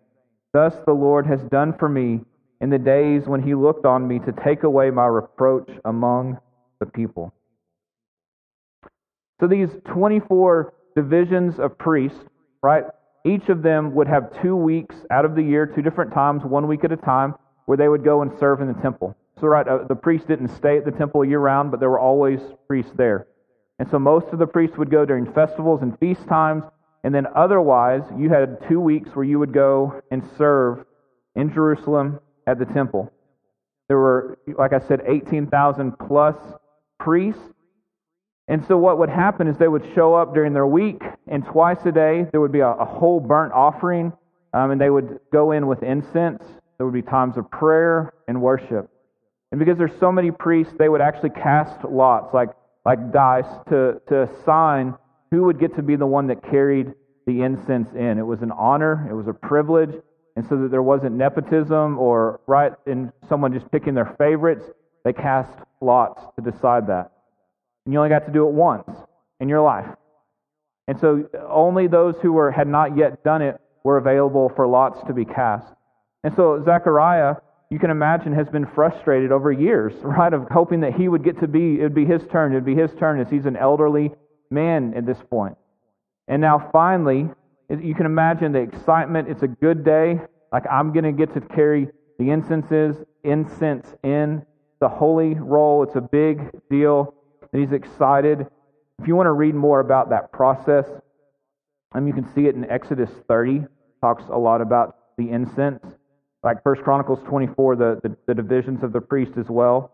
Thus 0.54 0.76
the 0.86 0.94
Lord 0.94 1.26
has 1.26 1.42
done 1.46 1.74
for 1.80 1.90
me 1.90 2.22
in 2.62 2.70
the 2.70 2.78
days 2.78 3.24
when 3.26 3.42
he 3.42 3.56
looked 3.56 3.88
on 3.88 4.08
me 4.08 4.20
to 4.20 4.32
take 4.44 4.62
away 4.62 4.92
my 4.92 5.08
reproach 5.08 5.68
among 5.84 6.38
the 6.80 6.86
people. 6.86 7.34
So 9.40 9.48
these 9.48 9.70
24 9.92 10.76
divisions 10.96 11.58
of 11.58 11.76
priests, 11.76 12.20
right? 12.62 12.84
Each 13.26 13.50
of 13.50 13.64
them 13.64 13.96
would 13.96 14.08
have 14.08 14.40
two 14.44 14.56
weeks 14.56 14.96
out 15.10 15.26
of 15.26 15.34
the 15.34 15.42
year, 15.42 15.66
two 15.66 15.82
different 15.82 16.14
times, 16.14 16.44
one 16.44 16.68
week 16.68 16.84
at 16.84 16.92
a 16.92 16.98
time, 16.98 17.34
where 17.66 17.80
they 17.80 17.88
would 17.88 18.04
go 18.04 18.22
and 18.22 18.32
serve 18.40 18.62
in 18.62 18.68
the 18.68 18.80
temple. 18.80 19.18
So, 19.42 19.48
right, 19.48 19.68
uh, 19.68 19.86
the 19.90 19.96
priests 19.96 20.28
didn't 20.28 20.50
stay 20.50 20.78
at 20.78 20.86
the 20.86 20.92
temple 20.92 21.26
year 21.26 21.40
round, 21.40 21.72
but 21.72 21.80
there 21.80 21.90
were 21.90 22.00
always 22.00 22.40
priests 22.68 22.92
there. 22.96 23.26
And 23.80 23.90
so 23.90 24.00
most 24.00 24.28
of 24.28 24.40
the 24.40 24.48
priests 24.48 24.78
would 24.78 24.90
go 24.90 25.06
during 25.06 25.32
festivals 25.34 25.82
and 25.82 25.98
feast 26.00 26.28
times, 26.28 26.64
and 27.04 27.14
then 27.14 27.28
otherwise, 27.36 28.02
you 28.18 28.30
had 28.30 28.68
two 28.68 28.80
weeks 28.80 29.10
where 29.14 29.26
you 29.26 29.38
would 29.38 29.54
go 29.54 30.02
and 30.12 30.24
serve 30.38 30.86
in 31.36 31.54
Jerusalem 31.54 32.20
at 32.48 32.58
the 32.58 32.66
temple. 32.66 33.12
There 33.88 33.98
were, 33.98 34.40
like 34.58 34.74
I 34.74 34.80
said, 34.80 35.02
18,000 35.08 36.00
plus 36.00 36.36
priests. 37.00 37.42
And 38.48 38.66
so 38.68 38.78
what 38.78 38.98
would 38.98 39.10
happen 39.10 39.48
is 39.48 39.58
they 39.58 39.68
would 39.68 39.88
show 39.94 40.16
up 40.16 40.34
during 40.34 40.54
their 40.54 40.66
week, 40.66 41.02
and 41.28 41.46
twice 41.46 41.78
a 41.86 41.92
day 41.92 42.26
there 42.32 42.42
would 42.42 42.52
be 42.52 42.60
a, 42.62 42.72
a 42.72 42.86
whole 42.86 43.20
burnt 43.20 43.54
offering, 43.54 44.14
um, 44.54 44.72
and 44.72 44.80
they 44.82 44.90
would 44.90 45.20
go 45.32 45.52
in 45.52 45.68
with 45.68 45.84
incense. 45.84 46.44
There 46.78 46.86
would 46.86 46.94
be 46.94 47.02
times 47.02 47.38
of 47.38 47.50
prayer 47.52 48.14
and 48.28 48.42
worship. 48.42 48.90
And 49.52 49.60
because 49.60 49.78
there's 49.78 49.98
so 50.00 50.12
many 50.12 50.32
priests, 50.32 50.74
they 50.78 50.90
would 50.90 51.02
actually 51.02 51.32
cast 51.32 51.84
lots, 51.86 52.34
like, 52.34 52.50
like 52.86 53.12
dice, 53.12 53.46
to, 53.70 54.02
to 54.08 54.24
assign 54.24 54.96
who 55.32 55.44
would 55.44 55.60
get 55.60 55.76
to 55.76 55.82
be 55.82 55.96
the 55.96 56.06
one 56.06 56.28
that 56.28 56.44
carried 56.44 56.94
the 57.26 57.42
incense 57.42 57.90
in. 57.94 58.20
It 58.20 58.26
was 58.26 58.42
an 58.42 58.52
honor, 58.52 59.08
it 59.10 59.14
was 59.14 59.28
a 59.28 59.34
privilege, 59.34 59.92
and 60.36 60.46
so 60.48 60.58
that 60.62 60.72
there 60.72 60.84
wasn't 60.84 61.16
nepotism 61.16 61.98
or 61.98 62.40
right 62.46 62.74
in 62.86 63.12
someone 63.28 63.54
just 63.54 63.72
picking 63.72 63.94
their 63.96 64.16
favorites, 64.18 64.66
they 65.04 65.14
cast 65.14 65.52
lots 65.82 66.22
to 66.36 66.52
decide 66.52 66.88
that. 66.88 67.12
And 67.86 67.94
you 67.94 68.00
only 68.00 68.10
got 68.10 68.26
to 68.26 68.32
do 68.32 68.48
it 68.48 68.54
once 68.54 68.90
in 69.40 69.50
your 69.50 69.62
life. 69.62 69.88
And 70.88 71.00
so 71.00 71.28
only 71.50 71.88
those 71.88 72.16
who 72.22 72.34
were 72.34 72.52
had 72.52 72.68
not 72.68 72.96
yet 72.96 73.24
done 73.24 73.42
it 73.42 73.60
were 73.84 73.98
available 73.98 74.52
for 74.56 74.68
lots 74.68 75.00
to 75.08 75.14
be 75.14 75.26
cast. 75.26 75.66
And 76.24 76.36
so 76.36 76.62
Zechariah, 76.64 77.36
you 77.76 77.80
can 77.80 77.92
imagine, 77.92 78.32
has 78.32 78.48
been 78.48 78.66
frustrated 78.66 79.34
over 79.34 79.52
years, 79.52 79.92
right, 80.02 80.34
of 80.34 80.48
hoping 80.50 80.80
that 80.80 80.94
he 80.94 81.10
would 81.10 81.26
get 81.26 81.38
to 81.42 81.48
be, 81.50 81.82
it 81.82 81.84
would 81.84 81.94
be 81.94 82.06
his 82.06 82.26
turn, 82.32 82.54
it 82.54 82.56
would 82.56 82.64
be 82.64 82.74
his 82.74 82.94
turn 82.94 83.20
as 83.20 83.30
he's 83.30 83.46
an 83.46 83.58
elderly 83.58 84.14
man 84.50 84.94
at 84.96 85.06
this 85.06 85.18
point. 85.30 85.58
And 86.30 86.42
now 86.42 86.70
finally, 86.72 87.30
you 87.70 87.94
can 87.94 88.06
imagine 88.06 88.54
the 88.54 88.60
excitement. 88.60 89.28
It's 89.28 89.44
a 89.44 89.50
good 89.50 89.84
day. 89.84 90.22
Like 90.54 90.64
I'm 90.72 90.94
going 90.94 91.04
to 91.04 91.12
get 91.12 91.34
to 91.34 91.42
carry 91.42 91.90
the 92.18 92.30
incenses, 92.30 92.96
incense 93.26 93.94
in 94.04 94.46
the 94.80 94.88
holy 94.88 95.34
role. 95.34 95.84
It's 95.84 95.98
a 95.98 96.02
big 96.02 96.50
deal. 96.70 97.14
And 97.52 97.62
he's 97.62 97.74
excited. 97.74 98.48
If 99.02 99.06
you 99.06 99.18
want 99.18 99.28
to 99.28 99.34
read 99.34 99.54
more 99.54 99.82
about 99.82 100.12
that 100.12 100.32
process, 100.32 100.86
um, 101.94 102.08
you 102.08 102.14
can 102.14 102.26
see 102.34 102.46
it 102.46 102.56
in 102.56 102.64
Exodus 102.72 103.10
30. 103.28 103.66
Talks 104.00 104.24
a 104.30 104.38
lot 104.38 104.62
about 104.62 104.96
the 105.18 105.30
incense. 105.30 105.84
Like 106.46 106.64
First 106.64 106.84
Chronicles 106.84 107.20
24, 107.28 107.76
the, 107.76 108.00
the, 108.04 108.16
the 108.28 108.34
divisions 108.36 108.84
of 108.84 108.94
the 108.94 109.02
priest 109.02 109.34
as 109.38 109.48
well. 109.50 109.92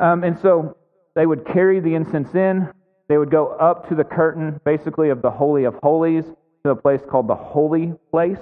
Um, 0.00 0.24
and 0.24 0.36
so 0.40 0.76
they 1.14 1.26
would 1.26 1.46
carry 1.46 1.78
the 1.78 1.94
incense 1.94 2.34
in. 2.34 2.68
They 3.08 3.16
would 3.16 3.30
go 3.30 3.48
up 3.48 3.88
to 3.88 3.94
the 3.94 4.04
curtain, 4.04 4.60
basically, 4.64 5.10
of 5.10 5.22
the 5.22 5.30
Holy 5.30 5.64
of 5.64 5.74
Holies 5.76 6.24
to 6.64 6.70
a 6.70 6.76
place 6.76 7.00
called 7.08 7.28
the 7.28 7.36
Holy 7.36 7.94
Place. 8.10 8.40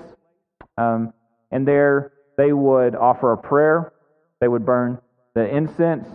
Um, 0.79 1.13
and 1.51 1.69
there 1.69 2.13
they 2.39 2.53
would 2.53 2.95
offer 2.95 3.33
a 3.33 3.37
prayer, 3.37 3.93
they 4.41 4.49
would 4.49 4.65
burn 4.65 4.99
the 5.35 5.47
incense, 5.55 6.07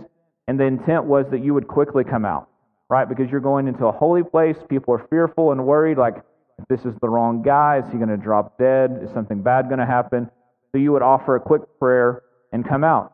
and 0.48 0.58
the 0.58 0.64
intent 0.64 1.04
was 1.04 1.26
that 1.30 1.44
you 1.44 1.54
would 1.54 1.68
quickly 1.68 2.02
come 2.02 2.24
out, 2.24 2.48
right? 2.88 3.08
Because 3.08 3.30
you're 3.30 3.40
going 3.40 3.68
into 3.68 3.86
a 3.86 3.92
holy 3.92 4.22
place, 4.22 4.56
people 4.68 4.94
are 4.94 5.06
fearful 5.10 5.52
and 5.52 5.64
worried, 5.64 5.98
like, 5.98 6.16
if 6.58 6.66
this 6.68 6.84
is 6.84 6.94
the 7.00 7.08
wrong 7.08 7.42
guy, 7.42 7.78
is 7.78 7.92
he 7.92 7.98
going 7.98 8.08
to 8.08 8.16
drop 8.16 8.58
dead? 8.58 9.00
Is 9.02 9.10
something 9.12 9.42
bad 9.42 9.68
going 9.68 9.80
to 9.80 9.86
happen? 9.86 10.30
So 10.74 10.78
you 10.78 10.90
would 10.90 11.02
offer 11.02 11.36
a 11.36 11.40
quick 11.40 11.62
prayer 11.78 12.22
and 12.52 12.68
come 12.68 12.82
out. 12.82 13.12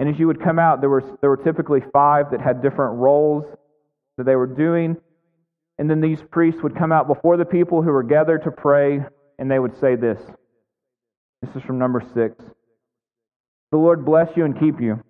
And 0.00 0.08
as 0.08 0.18
you 0.18 0.26
would 0.26 0.42
come 0.42 0.58
out, 0.58 0.80
there 0.80 0.88
were, 0.88 1.04
there 1.20 1.28
were 1.28 1.36
typically 1.36 1.80
five 1.92 2.30
that 2.30 2.40
had 2.40 2.62
different 2.62 2.98
roles 2.98 3.44
that 4.16 4.24
they 4.24 4.36
were 4.36 4.46
doing. 4.46 4.96
And 5.78 5.90
then 5.90 6.00
these 6.00 6.20
priests 6.30 6.62
would 6.62 6.74
come 6.74 6.90
out 6.90 7.06
before 7.06 7.36
the 7.36 7.44
people 7.44 7.82
who 7.82 7.92
were 7.92 8.02
gathered 8.02 8.42
to 8.44 8.50
pray, 8.50 9.00
and 9.38 9.50
they 9.50 9.58
would 9.58 9.78
say 9.78 9.96
this. 9.96 10.18
This 11.42 11.54
is 11.56 11.62
from 11.62 11.78
Numbers 11.78 12.04
six. 12.14 12.42
The 13.70 13.76
Lord 13.76 14.06
bless 14.06 14.34
you 14.34 14.46
and 14.46 14.58
keep 14.58 14.80
you. 14.80 15.04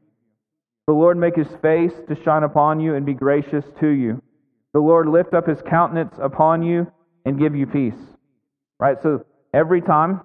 The 0.88 0.94
Lord 0.94 1.16
make 1.16 1.36
his 1.36 1.46
face 1.62 1.92
to 2.08 2.20
shine 2.24 2.42
upon 2.42 2.80
you 2.80 2.96
and 2.96 3.06
be 3.06 3.14
gracious 3.14 3.64
to 3.78 3.88
you. 3.88 4.20
The 4.74 4.80
Lord 4.80 5.08
lift 5.08 5.32
up 5.32 5.46
his 5.46 5.62
countenance 5.62 6.16
upon 6.20 6.64
you 6.64 6.90
and 7.24 7.38
give 7.38 7.54
you 7.54 7.66
peace. 7.66 7.94
Right? 8.80 8.96
So 9.00 9.24
every 9.54 9.80
time 9.80 10.22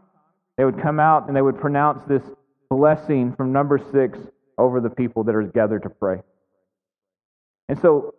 they 0.57 0.65
would 0.65 0.81
come 0.81 0.99
out 0.99 1.27
and 1.27 1.35
they 1.35 1.41
would 1.41 1.59
pronounce 1.59 2.01
this 2.07 2.23
blessing 2.69 3.33
from 3.35 3.51
Numbers 3.51 3.81
six 3.91 4.17
over 4.57 4.79
the 4.79 4.89
people 4.89 5.23
that 5.23 5.35
are 5.35 5.43
gathered 5.43 5.83
to 5.83 5.89
pray. 5.89 6.21
And 7.69 7.79
so 7.79 8.13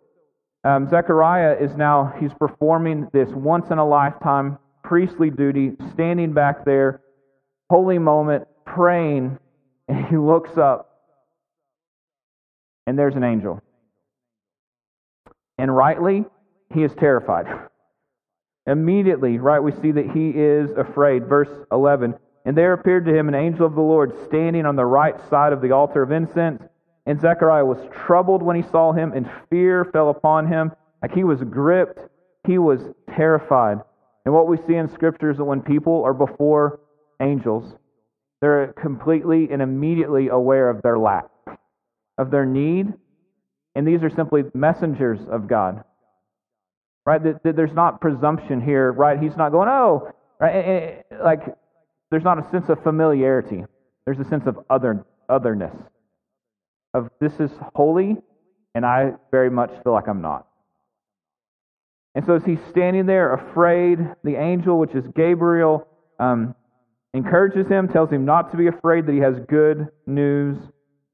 um, 0.63 0.89
Zechariah 0.89 1.57
is 1.59 1.75
now, 1.75 2.13
he's 2.19 2.33
performing 2.33 3.07
this 3.13 3.29
once 3.29 3.69
in 3.69 3.77
a 3.77 3.87
lifetime 3.87 4.57
priestly 4.83 5.29
duty, 5.29 5.71
standing 5.93 6.33
back 6.33 6.65
there, 6.65 7.01
holy 7.69 7.97
moment, 7.97 8.47
praying, 8.65 9.37
and 9.87 10.05
he 10.07 10.17
looks 10.17 10.57
up, 10.57 10.91
and 12.85 12.97
there's 12.97 13.15
an 13.15 13.23
angel. 13.23 13.61
And 15.57 15.75
rightly, 15.75 16.25
he 16.73 16.83
is 16.83 16.91
terrified. 16.99 17.45
Immediately, 18.67 19.37
right, 19.37 19.59
we 19.59 19.71
see 19.81 19.91
that 19.91 20.09
he 20.11 20.29
is 20.29 20.71
afraid. 20.71 21.27
Verse 21.27 21.49
11 21.71 22.15
And 22.45 22.55
there 22.55 22.73
appeared 22.73 23.05
to 23.05 23.15
him 23.15 23.27
an 23.27 23.35
angel 23.35 23.65
of 23.65 23.73
the 23.73 23.81
Lord 23.81 24.13
standing 24.27 24.65
on 24.65 24.75
the 24.75 24.85
right 24.85 25.15
side 25.29 25.51
of 25.51 25.61
the 25.61 25.71
altar 25.71 26.03
of 26.03 26.11
incense. 26.11 26.61
And 27.07 27.19
Zechariah 27.19 27.65
was 27.65 27.77
troubled 28.05 28.43
when 28.43 28.55
he 28.55 28.69
saw 28.69 28.93
him, 28.93 29.13
and 29.13 29.29
fear 29.49 29.85
fell 29.85 30.09
upon 30.09 30.47
him. 30.47 30.71
Like 31.01 31.13
he 31.13 31.23
was 31.23 31.41
gripped, 31.43 31.99
he 32.45 32.57
was 32.57 32.79
terrified. 33.15 33.79
And 34.25 34.33
what 34.33 34.47
we 34.47 34.57
see 34.67 34.75
in 34.75 34.89
Scripture 34.89 35.31
is 35.31 35.37
that 35.37 35.45
when 35.45 35.61
people 35.61 36.03
are 36.03 36.13
before 36.13 36.79
angels, 37.21 37.73
they're 38.41 38.73
completely 38.73 39.49
and 39.51 39.61
immediately 39.61 40.27
aware 40.29 40.69
of 40.69 40.81
their 40.81 40.97
lack, 40.97 41.25
of 42.17 42.31
their 42.31 42.45
need, 42.45 42.93
and 43.75 43.87
these 43.87 44.03
are 44.03 44.09
simply 44.09 44.43
messengers 44.53 45.19
of 45.29 45.47
God. 45.47 45.83
Right? 47.05 47.21
There's 47.43 47.73
not 47.73 48.01
presumption 48.01 48.61
here, 48.61 48.91
right? 48.91 49.19
He's 49.19 49.37
not 49.37 49.51
going, 49.51 49.69
oh, 49.69 50.11
right? 50.39 50.55
Eh, 50.55 51.01
eh, 51.11 51.23
like, 51.23 51.41
there's 52.15 52.23
not 52.23 52.39
a 52.39 52.49
sense 52.49 52.69
of 52.69 52.81
familiarity. 52.81 53.65
There's 54.05 54.19
a 54.19 54.23
sense 54.23 54.47
of 54.47 54.57
other, 54.69 55.05
otherness 55.27 55.75
of 56.93 57.09
this 57.19 57.33
is 57.41 57.51
holy, 57.75 58.15
and 58.73 58.85
I 58.85 59.15
very 59.29 59.49
much 59.49 59.69
feel 59.83 59.91
like 59.91 60.07
I'm 60.07 60.21
not. 60.21 60.47
And 62.15 62.25
so 62.25 62.35
as 62.35 62.45
he's 62.45 62.59
standing 62.69 63.05
there 63.05 63.33
afraid, 63.33 63.99
the 64.23 64.37
angel, 64.37 64.79
which 64.79 64.95
is 64.95 65.05
Gabriel, 65.13 65.85
um, 66.21 66.55
encourages 67.13 67.67
him, 67.67 67.89
tells 67.89 68.09
him 68.09 68.23
not 68.23 68.51
to 68.51 68.57
be 68.57 68.67
afraid, 68.67 69.07
that 69.07 69.11
he 69.11 69.19
has 69.19 69.35
good 69.49 69.89
news 70.07 70.57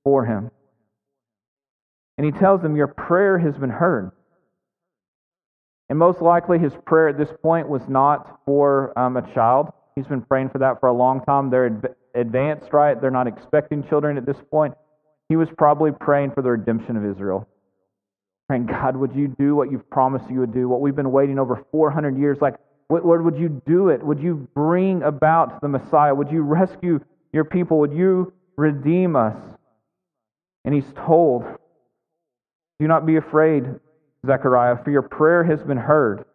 for 0.03 0.24
him. 0.24 0.51
And 2.20 2.25
he 2.25 2.31
tells 2.31 2.62
him, 2.63 2.75
Your 2.75 2.88
prayer 2.88 3.39
has 3.39 3.58
been 3.58 3.72
heard. 3.72 4.12
And 5.89 5.98
most 5.98 6.22
likely, 6.22 6.60
his 6.60 6.74
prayer 6.86 7.10
at 7.10 7.17
this 7.17 7.34
point 7.41 7.67
was 7.67 7.81
not 7.88 8.41
for 8.46 8.98
um, 8.98 9.17
a 9.17 9.34
child. 9.34 9.72
He's 10.01 10.10
been 10.10 10.24
praying 10.24 10.50
for 10.50 10.58
that 10.58 10.79
for 10.79 10.89
a 10.89 10.93
long 10.93 11.24
time. 11.25 11.51
They're 11.51 11.79
advanced, 12.15 12.74
right? 12.74 13.00
They're 13.00 13.12
not 13.12 13.27
expecting 13.27 13.88
children 13.88 14.17
at 14.17 14.25
this 14.25 14.38
point. 14.50 14.74
He 15.29 15.36
was 15.36 15.48
probably 15.55 15.91
praying 15.91 16.31
for 16.31 16.41
the 16.41 16.50
redemption 16.50 16.98
of 16.98 17.05
Israel. 17.05 17.48
Praying, 18.48 18.65
God, 18.65 18.98
would 18.98 19.13
you 19.13 19.27
do 19.27 19.55
what 19.55 19.72
you've 19.72 19.88
promised 19.91 20.27
you 20.29 20.39
would 20.39 20.53
do? 20.53 20.67
What 20.67 20.81
we've 20.81 20.96
been 20.96 21.12
waiting 21.12 21.38
over 21.38 21.63
400 21.72 22.17
years. 22.17 22.39
Like, 22.41 22.55
Lord, 22.89 23.24
would 23.24 23.38
you 23.38 23.62
do 23.67 23.89
it? 23.89 24.03
Would 24.03 24.20
you 24.20 24.48
bring 24.55 25.03
about 25.03 25.62
the 25.62 25.67
Messiah? 25.67 26.15
Would 26.15 26.31
you 26.31 26.41
rescue 26.41 27.00
your 27.31 27.46
people? 27.46 27.77
Would 27.79 27.93
you 27.93 28.34
redeem 28.58 29.15
us? 29.15 29.38
And 30.65 30.74
he's 30.74 30.91
told, 31.05 31.46
Do 32.79 32.88
not 32.88 33.05
be 33.05 33.17
afraid, 33.17 33.65
Zechariah, 34.25 34.84
for 34.84 34.89
your 34.89 35.03
prayer 35.03 35.43
has 35.43 35.62
been 35.62 35.77
heard. 35.77 36.25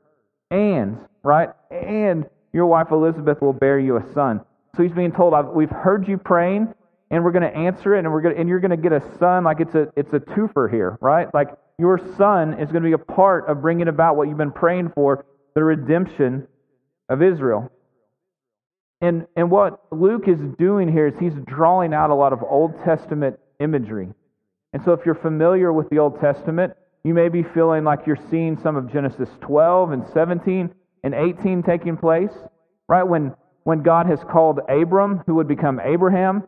And, 0.52 0.98
right? 1.24 1.50
And 1.72 2.26
your 2.52 2.66
wife 2.66 2.90
Elizabeth 2.90 3.40
will 3.40 3.52
bear 3.52 3.78
you 3.78 3.96
a 3.96 4.12
son. 4.12 4.40
So 4.76 4.82
he's 4.82 4.92
being 4.92 5.12
told, 5.12 5.34
We've 5.54 5.70
heard 5.70 6.06
you 6.06 6.18
praying, 6.18 6.72
and 7.10 7.24
we're 7.24 7.32
going 7.32 7.50
to 7.50 7.56
answer 7.56 7.94
it, 7.94 8.00
and 8.00 8.12
we're 8.12 8.20
going 8.20 8.36
and 8.36 8.48
you're 8.48 8.60
going 8.60 8.70
to 8.70 8.76
get 8.76 8.92
a 8.92 9.02
son. 9.18 9.44
Like 9.44 9.60
it's 9.60 9.74
a 9.74 9.88
it's 9.96 10.12
a 10.12 10.20
twofer 10.20 10.70
here, 10.70 10.98
right? 11.00 11.32
Like 11.32 11.48
your 11.78 11.98
son 12.16 12.54
is 12.54 12.70
going 12.70 12.82
to 12.82 12.88
be 12.88 12.92
a 12.92 12.98
part 12.98 13.48
of 13.48 13.62
bringing 13.62 13.88
about 13.88 14.16
what 14.16 14.28
you've 14.28 14.38
been 14.38 14.52
praying 14.52 14.92
for, 14.94 15.24
the 15.54 15.62
redemption 15.62 16.46
of 17.08 17.22
Israel. 17.22 17.70
And 19.00 19.26
and 19.36 19.50
what 19.50 19.80
Luke 19.90 20.26
is 20.26 20.40
doing 20.58 20.90
here 20.90 21.06
is 21.06 21.14
he's 21.18 21.34
drawing 21.46 21.94
out 21.94 22.10
a 22.10 22.14
lot 22.14 22.32
of 22.32 22.42
Old 22.42 22.82
Testament 22.84 23.38
imagery. 23.60 24.08
And 24.72 24.82
so 24.84 24.92
if 24.92 25.06
you're 25.06 25.14
familiar 25.14 25.72
with 25.72 25.88
the 25.90 25.98
Old 25.98 26.20
Testament, 26.20 26.74
you 27.04 27.14
may 27.14 27.28
be 27.28 27.42
feeling 27.42 27.84
like 27.84 28.00
you're 28.06 28.18
seeing 28.30 28.58
some 28.58 28.76
of 28.76 28.92
Genesis 28.92 29.28
12 29.40 29.92
and 29.92 30.04
17 30.12 30.74
and 31.06 31.14
18 31.14 31.62
taking 31.62 31.96
place, 31.96 32.32
right? 32.88 33.04
When 33.04 33.32
when 33.62 33.82
God 33.82 34.06
has 34.06 34.18
called 34.30 34.58
Abram, 34.68 35.22
who 35.26 35.36
would 35.36 35.46
become 35.48 35.80
Abraham, 35.82 36.42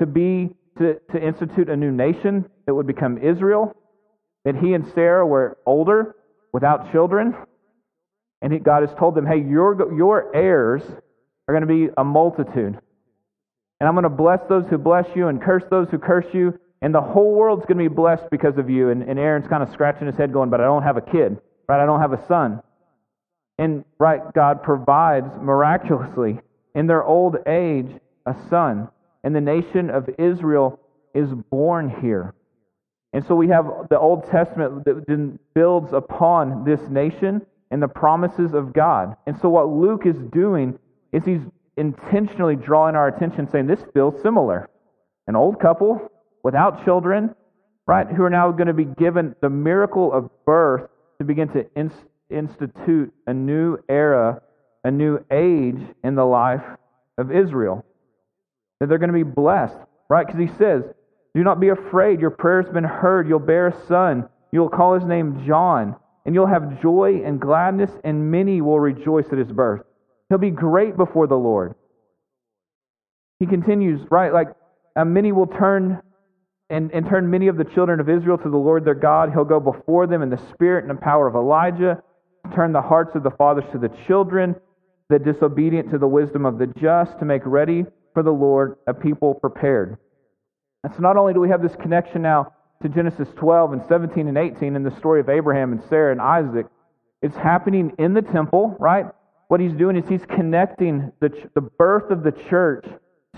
to 0.00 0.06
be 0.06 0.50
to, 0.78 0.96
to 1.12 1.24
institute 1.24 1.68
a 1.68 1.76
new 1.76 1.92
nation 1.92 2.48
that 2.66 2.74
would 2.74 2.86
become 2.86 3.18
Israel, 3.18 3.76
that 4.44 4.56
he 4.56 4.74
and 4.74 4.84
Sarah 4.92 5.24
were 5.24 5.56
older, 5.66 6.16
without 6.52 6.90
children, 6.90 7.34
and 8.40 8.52
he, 8.52 8.58
God 8.58 8.82
has 8.82 8.96
told 8.98 9.14
them, 9.14 9.24
"Hey, 9.24 9.40
your 9.40 9.96
your 9.96 10.34
heirs 10.34 10.82
are 11.46 11.54
going 11.54 11.66
to 11.66 11.72
be 11.86 11.92
a 11.96 12.02
multitude, 12.02 12.76
and 13.78 13.88
I'm 13.88 13.94
going 13.94 14.02
to 14.02 14.08
bless 14.08 14.40
those 14.48 14.64
who 14.68 14.78
bless 14.78 15.06
you 15.14 15.28
and 15.28 15.40
curse 15.40 15.64
those 15.70 15.88
who 15.90 15.98
curse 15.98 16.26
you, 16.32 16.58
and 16.80 16.92
the 16.92 17.00
whole 17.00 17.34
world's 17.36 17.66
going 17.66 17.78
to 17.78 17.88
be 17.88 17.94
blessed 17.94 18.30
because 18.32 18.58
of 18.58 18.68
you." 18.68 18.90
And, 18.90 19.04
and 19.04 19.16
Aaron's 19.16 19.46
kind 19.46 19.62
of 19.62 19.70
scratching 19.70 20.08
his 20.08 20.16
head, 20.16 20.32
going, 20.32 20.50
"But 20.50 20.60
I 20.60 20.64
don't 20.64 20.82
have 20.82 20.96
a 20.96 21.02
kid, 21.02 21.40
right? 21.68 21.80
I 21.80 21.86
don't 21.86 22.00
have 22.00 22.12
a 22.12 22.26
son." 22.26 22.62
And 23.62 23.84
right, 24.00 24.20
God 24.34 24.64
provides 24.64 25.28
miraculously 25.40 26.40
in 26.74 26.88
their 26.88 27.04
old 27.04 27.36
age 27.46 27.86
a 28.26 28.34
son 28.50 28.88
and 29.22 29.36
the 29.36 29.40
nation 29.40 29.88
of 29.88 30.10
Israel 30.18 30.80
is 31.14 31.28
born 31.48 31.88
here. 32.00 32.34
And 33.12 33.24
so 33.24 33.36
we 33.36 33.46
have 33.50 33.66
the 33.88 34.00
Old 34.00 34.28
Testament 34.28 34.84
that 34.84 35.38
builds 35.54 35.92
upon 35.92 36.64
this 36.64 36.80
nation 36.88 37.42
and 37.70 37.80
the 37.80 37.86
promises 37.86 38.52
of 38.52 38.72
God. 38.72 39.14
And 39.28 39.38
so 39.38 39.48
what 39.48 39.68
Luke 39.68 40.06
is 40.06 40.16
doing 40.32 40.76
is 41.12 41.24
he's 41.24 41.46
intentionally 41.76 42.56
drawing 42.56 42.96
our 42.96 43.06
attention, 43.06 43.48
saying, 43.48 43.68
This 43.68 43.84
feels 43.94 44.20
similar. 44.22 44.70
An 45.28 45.36
old 45.36 45.60
couple 45.60 46.10
without 46.42 46.84
children, 46.84 47.32
right, 47.86 48.08
who 48.08 48.24
are 48.24 48.30
now 48.30 48.50
going 48.50 48.66
to 48.66 48.72
be 48.72 48.86
given 48.86 49.36
the 49.40 49.50
miracle 49.50 50.12
of 50.12 50.28
birth 50.44 50.90
to 51.18 51.24
begin 51.24 51.46
to 51.50 51.64
institute 52.32 53.12
a 53.26 53.34
new 53.34 53.78
era, 53.88 54.42
a 54.84 54.90
new 54.90 55.18
age 55.30 55.80
in 56.02 56.14
the 56.14 56.24
life 56.24 56.64
of 57.18 57.30
Israel 57.30 57.84
that 58.80 58.88
they're 58.88 58.98
going 58.98 59.12
to 59.12 59.14
be 59.14 59.22
blessed, 59.22 59.76
right? 60.08 60.26
Because 60.26 60.40
he 60.40 60.58
says, 60.58 60.82
Do 61.34 61.44
not 61.44 61.60
be 61.60 61.68
afraid. 61.68 62.20
Your 62.20 62.30
prayer's 62.30 62.68
been 62.72 62.84
heard. 62.84 63.28
You'll 63.28 63.38
bear 63.38 63.68
a 63.68 63.86
son. 63.86 64.28
You'll 64.50 64.68
call 64.68 64.94
his 64.94 65.04
name 65.04 65.44
John, 65.46 65.94
and 66.26 66.34
you'll 66.34 66.48
have 66.48 66.82
joy 66.82 67.22
and 67.24 67.40
gladness, 67.40 67.90
and 68.02 68.30
many 68.30 68.60
will 68.60 68.80
rejoice 68.80 69.26
at 69.30 69.38
his 69.38 69.52
birth. 69.52 69.82
He'll 70.28 70.38
be 70.38 70.50
great 70.50 70.96
before 70.96 71.26
the 71.26 71.36
Lord. 71.36 71.74
He 73.38 73.46
continues, 73.46 74.00
right? 74.10 74.32
Like, 74.32 74.48
uh, 74.96 75.04
many 75.04 75.30
will 75.32 75.46
turn 75.46 76.02
and, 76.68 76.90
and 76.92 77.06
turn 77.06 77.30
many 77.30 77.48
of 77.48 77.56
the 77.56 77.64
children 77.64 78.00
of 78.00 78.08
Israel 78.08 78.38
to 78.38 78.48
the 78.48 78.56
Lord 78.56 78.84
their 78.84 78.94
God. 78.94 79.30
He'll 79.30 79.44
go 79.44 79.60
before 79.60 80.06
them 80.06 80.22
in 80.22 80.30
the 80.30 80.40
spirit 80.52 80.84
and 80.84 80.90
the 80.90 81.00
power 81.00 81.26
of 81.26 81.34
Elijah, 81.34 82.02
turn 82.54 82.72
the 82.72 82.82
hearts 82.82 83.14
of 83.14 83.22
the 83.22 83.30
fathers 83.30 83.64
to 83.72 83.78
the 83.78 83.90
children, 84.06 84.54
the 85.08 85.18
disobedient 85.18 85.90
to 85.90 85.98
the 85.98 86.06
wisdom 86.06 86.44
of 86.44 86.58
the 86.58 86.66
just, 86.66 87.18
to 87.18 87.24
make 87.24 87.42
ready 87.44 87.84
for 88.14 88.22
the 88.22 88.30
Lord, 88.30 88.76
a 88.86 88.94
people 88.94 89.34
prepared. 89.34 89.98
And 90.84 90.92
so 90.94 91.00
not 91.00 91.16
only 91.16 91.32
do 91.32 91.40
we 91.40 91.48
have 91.48 91.62
this 91.62 91.76
connection 91.76 92.22
now 92.22 92.52
to 92.82 92.88
Genesis 92.88 93.28
12 93.36 93.72
and 93.74 93.82
17 93.88 94.28
and 94.28 94.36
18 94.36 94.76
in 94.76 94.82
the 94.82 94.96
story 94.96 95.20
of 95.20 95.28
Abraham 95.28 95.72
and 95.72 95.82
Sarah 95.88 96.12
and 96.12 96.20
Isaac, 96.20 96.66
it's 97.22 97.36
happening 97.36 97.92
in 97.98 98.14
the 98.14 98.22
temple, 98.22 98.76
right? 98.80 99.06
What 99.48 99.60
he's 99.60 99.72
doing 99.72 99.96
is 99.96 100.08
he's 100.08 100.26
connecting 100.26 101.12
the, 101.20 101.30
the 101.54 101.60
birth 101.60 102.10
of 102.10 102.24
the 102.24 102.32
church 102.32 102.84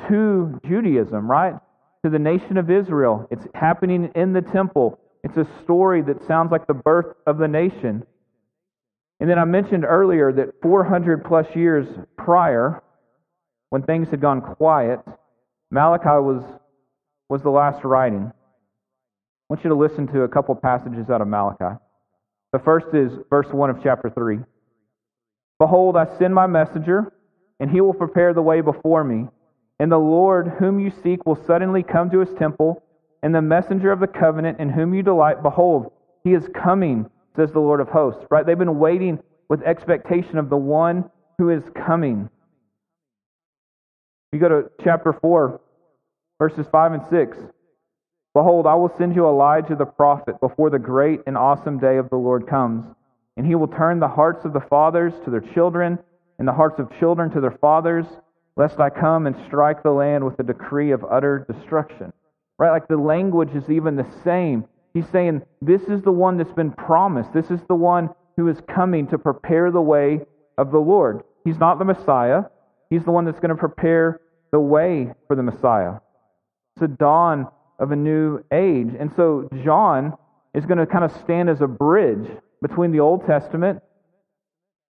to 0.09 0.61
Judaism, 0.67 1.31
right? 1.31 1.55
To 2.05 2.11
the 2.11 2.19
nation 2.19 2.57
of 2.57 2.71
Israel. 2.71 3.29
It's 3.31 3.47
happening 3.55 4.11
in 4.15 4.33
the 4.33 4.41
temple. 4.41 4.99
It's 5.23 5.37
a 5.37 5.47
story 5.63 6.03
that 6.03 6.25
sounds 6.27 6.51
like 6.51 6.67
the 6.67 6.75
birth 6.75 7.15
of 7.27 7.39
the 7.39 7.49
nation. 7.49 8.05
And 9.25 9.31
then 9.31 9.39
I 9.39 9.47
mentioned 9.47 9.87
earlier 9.87 10.31
that 10.35 10.61
400 10.61 11.25
plus 11.25 11.47
years 11.57 11.89
prior, 12.19 12.83
when 13.71 13.81
things 13.81 14.11
had 14.11 14.21
gone 14.21 14.43
quiet, 14.43 15.01
Malachi 15.71 16.21
was, 16.21 16.45
was 17.31 17.41
the 17.41 17.49
last 17.49 17.83
writing. 17.85 18.31
I 18.31 18.35
want 19.49 19.65
you 19.65 19.71
to 19.71 19.77
listen 19.77 20.07
to 20.09 20.25
a 20.25 20.29
couple 20.29 20.55
passages 20.57 21.09
out 21.09 21.23
of 21.23 21.29
Malachi. 21.29 21.75
The 22.53 22.59
first 22.59 22.89
is 22.93 23.13
verse 23.31 23.47
1 23.51 23.71
of 23.71 23.83
chapter 23.83 24.11
3. 24.11 24.41
Behold, 25.59 25.97
I 25.97 26.19
send 26.19 26.35
my 26.35 26.47
messenger, 26.47 27.11
and 27.59 27.71
he 27.71 27.81
will 27.81 27.95
prepare 27.95 28.35
the 28.35 28.43
way 28.43 28.61
before 28.61 29.05
me. 29.05 29.29
And 29.79 29.91
the 29.91 29.97
Lord, 29.97 30.53
whom 30.59 30.79
you 30.79 30.93
seek, 31.03 31.25
will 31.25 31.43
suddenly 31.47 31.83
come 31.83 32.11
to 32.11 32.19
his 32.19 32.35
temple, 32.35 32.83
and 33.23 33.35
the 33.35 33.41
messenger 33.41 33.91
of 33.91 34.01
the 34.01 34.07
covenant, 34.07 34.61
in 34.61 34.69
whom 34.69 34.93
you 34.93 35.03
delight, 35.03 35.43
behold, 35.43 35.93
he 36.25 36.35
is 36.35 36.47
coming, 36.55 37.09
says 37.37 37.51
the 37.53 37.61
Lord 37.61 37.81
of 37.81 37.89
hosts. 37.89 38.25
Right? 38.31 38.45
They've 38.45 38.59
been 38.59 38.79
waiting 38.79 39.19
with 39.49 39.63
expectation 39.63 40.39
of 40.39 40.49
the 40.49 40.57
one 40.57 41.11
who 41.39 41.51
is 41.51 41.63
coming. 41.87 42.29
You 44.33 44.41
go 44.41 44.49
to 44.49 44.71
chapter 44.83 45.13
4, 45.13 45.61
verses 46.39 46.67
5 46.71 46.93
and 46.93 47.03
6. 47.11 47.37
Behold, 48.35 48.67
I 48.67 48.75
will 48.75 48.93
send 48.99 49.15
you 49.15 49.27
Elijah 49.27 49.77
the 49.77 49.85
prophet 49.85 50.41
before 50.41 50.71
the 50.71 50.79
great 50.79 51.21
and 51.27 51.37
awesome 51.37 51.79
day 51.79 51.99
of 51.99 52.11
the 52.11 52.17
Lord 52.17 52.49
comes. 52.49 52.85
And 53.37 53.47
he 53.47 53.55
will 53.55 53.69
turn 53.69 54.01
the 54.01 54.09
hearts 54.09 54.45
of 54.45 54.53
the 54.53 54.61
fathers 54.61 55.13
to 55.25 55.31
their 55.31 55.41
children, 55.41 55.99
and 56.39 56.49
the 56.49 56.53
hearts 56.53 56.81
of 56.81 56.91
children 56.99 57.31
to 57.31 57.41
their 57.41 57.57
fathers, 57.61 58.07
lest 58.57 58.81
I 58.81 58.91
come 58.91 59.27
and 59.27 59.37
strike 59.47 59.83
the 59.83 59.91
land 59.91 60.25
with 60.25 60.39
a 60.41 60.43
decree 60.43 60.91
of 60.91 61.05
utter 61.05 61.47
destruction. 61.49 62.13
Right? 62.59 62.71
Like 62.71 62.89
the 62.89 62.97
language 62.97 63.55
is 63.55 63.69
even 63.71 63.97
the 63.97 64.07
same. 64.25 64.65
He's 64.95 65.09
saying, 65.09 65.43
This 65.61 65.83
is 65.83 66.03
the 66.03 66.13
one 66.13 66.39
that's 66.39 66.53
been 66.53 66.71
promised. 66.71 67.33
This 67.35 67.51
is 67.51 67.61
the 67.69 67.75
one 67.75 68.11
who 68.37 68.49
is 68.49 68.59
coming 68.73 69.09
to 69.09 69.19
prepare 69.19 69.71
the 69.71 69.81
way 69.81 70.21
of 70.57 70.71
the 70.71 70.79
Lord. 70.79 71.23
He's 71.45 71.59
not 71.59 71.79
the 71.79 71.85
Messiah. 71.85 72.45
He's 72.91 73.05
the 73.05 73.11
one 73.11 73.25
that's 73.25 73.41
going 73.41 73.51
to 73.51 73.57
prepare 73.57 74.21
the 74.53 74.61
way 74.61 75.13
for 75.27 75.35
the 75.35 75.43
Messiah. 75.43 75.95
It's 76.77 76.81
the 76.81 76.89
dawn 76.89 77.49
of 77.79 77.91
a 77.91 77.97
new 77.97 78.45
age. 78.53 78.95
And 78.99 79.13
so 79.17 79.49
John 79.65 80.17
is 80.55 80.65
going 80.65 80.79
to 80.79 80.87
kind 80.87 81.05
of 81.05 81.13
stand 81.13 81.51
as 81.51 81.61
a 81.61 81.67
bridge 81.67 82.29
between 82.63 82.93
the 82.93 83.01
Old 83.01 83.27
Testament 83.27 83.83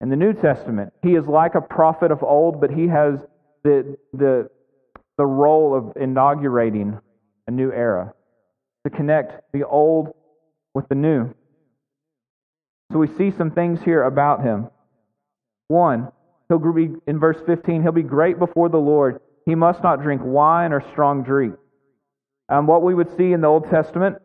and 0.01 0.11
the 0.11 0.17
New 0.17 0.33
Testament. 0.33 0.93
He 1.03 1.15
is 1.15 1.27
like 1.27 1.55
a 1.55 1.61
prophet 1.61 2.11
of 2.11 2.25
old, 2.25 2.61
but 2.61 2.71
he 2.71 2.89
has 2.89 3.21
the, 3.63 3.97
the, 4.13 4.51
the 5.17 5.27
role 5.27 5.77
of 5.77 5.97
inaugurating 5.97 6.99
a 7.47 7.51
new 7.53 7.71
era 7.71 8.13
to 8.85 8.91
connect 8.91 9.53
the 9.53 9.67
old 9.67 10.15
with 10.75 10.89
the 10.89 10.95
new. 10.95 11.33
So 12.93 12.99
we 12.99 13.07
see 13.07 13.31
some 13.31 13.51
things 13.51 13.81
here 13.83 14.03
about 14.03 14.43
him. 14.43 14.69
One, 15.69 16.13
he'll 16.49 16.59
be 16.59 16.91
in 17.07 17.19
verse 17.19 17.39
15, 17.47 17.83
he'll 17.83 17.93
be 17.93 18.03
great 18.03 18.39
before 18.39 18.69
the 18.69 18.79
Lord 18.79 19.21
he 19.47 19.55
must 19.55 19.83
not 19.83 20.03
drink 20.03 20.23
wine 20.25 20.73
or 20.73 20.81
strong 20.93 21.23
drink. 21.23 21.57
Um, 22.49 22.67
what 22.67 22.83
we 22.83 22.95
would 22.95 23.15
see 23.17 23.33
in 23.33 23.41
the 23.41 23.49
Old 23.49 23.69
Testament, 23.71 24.19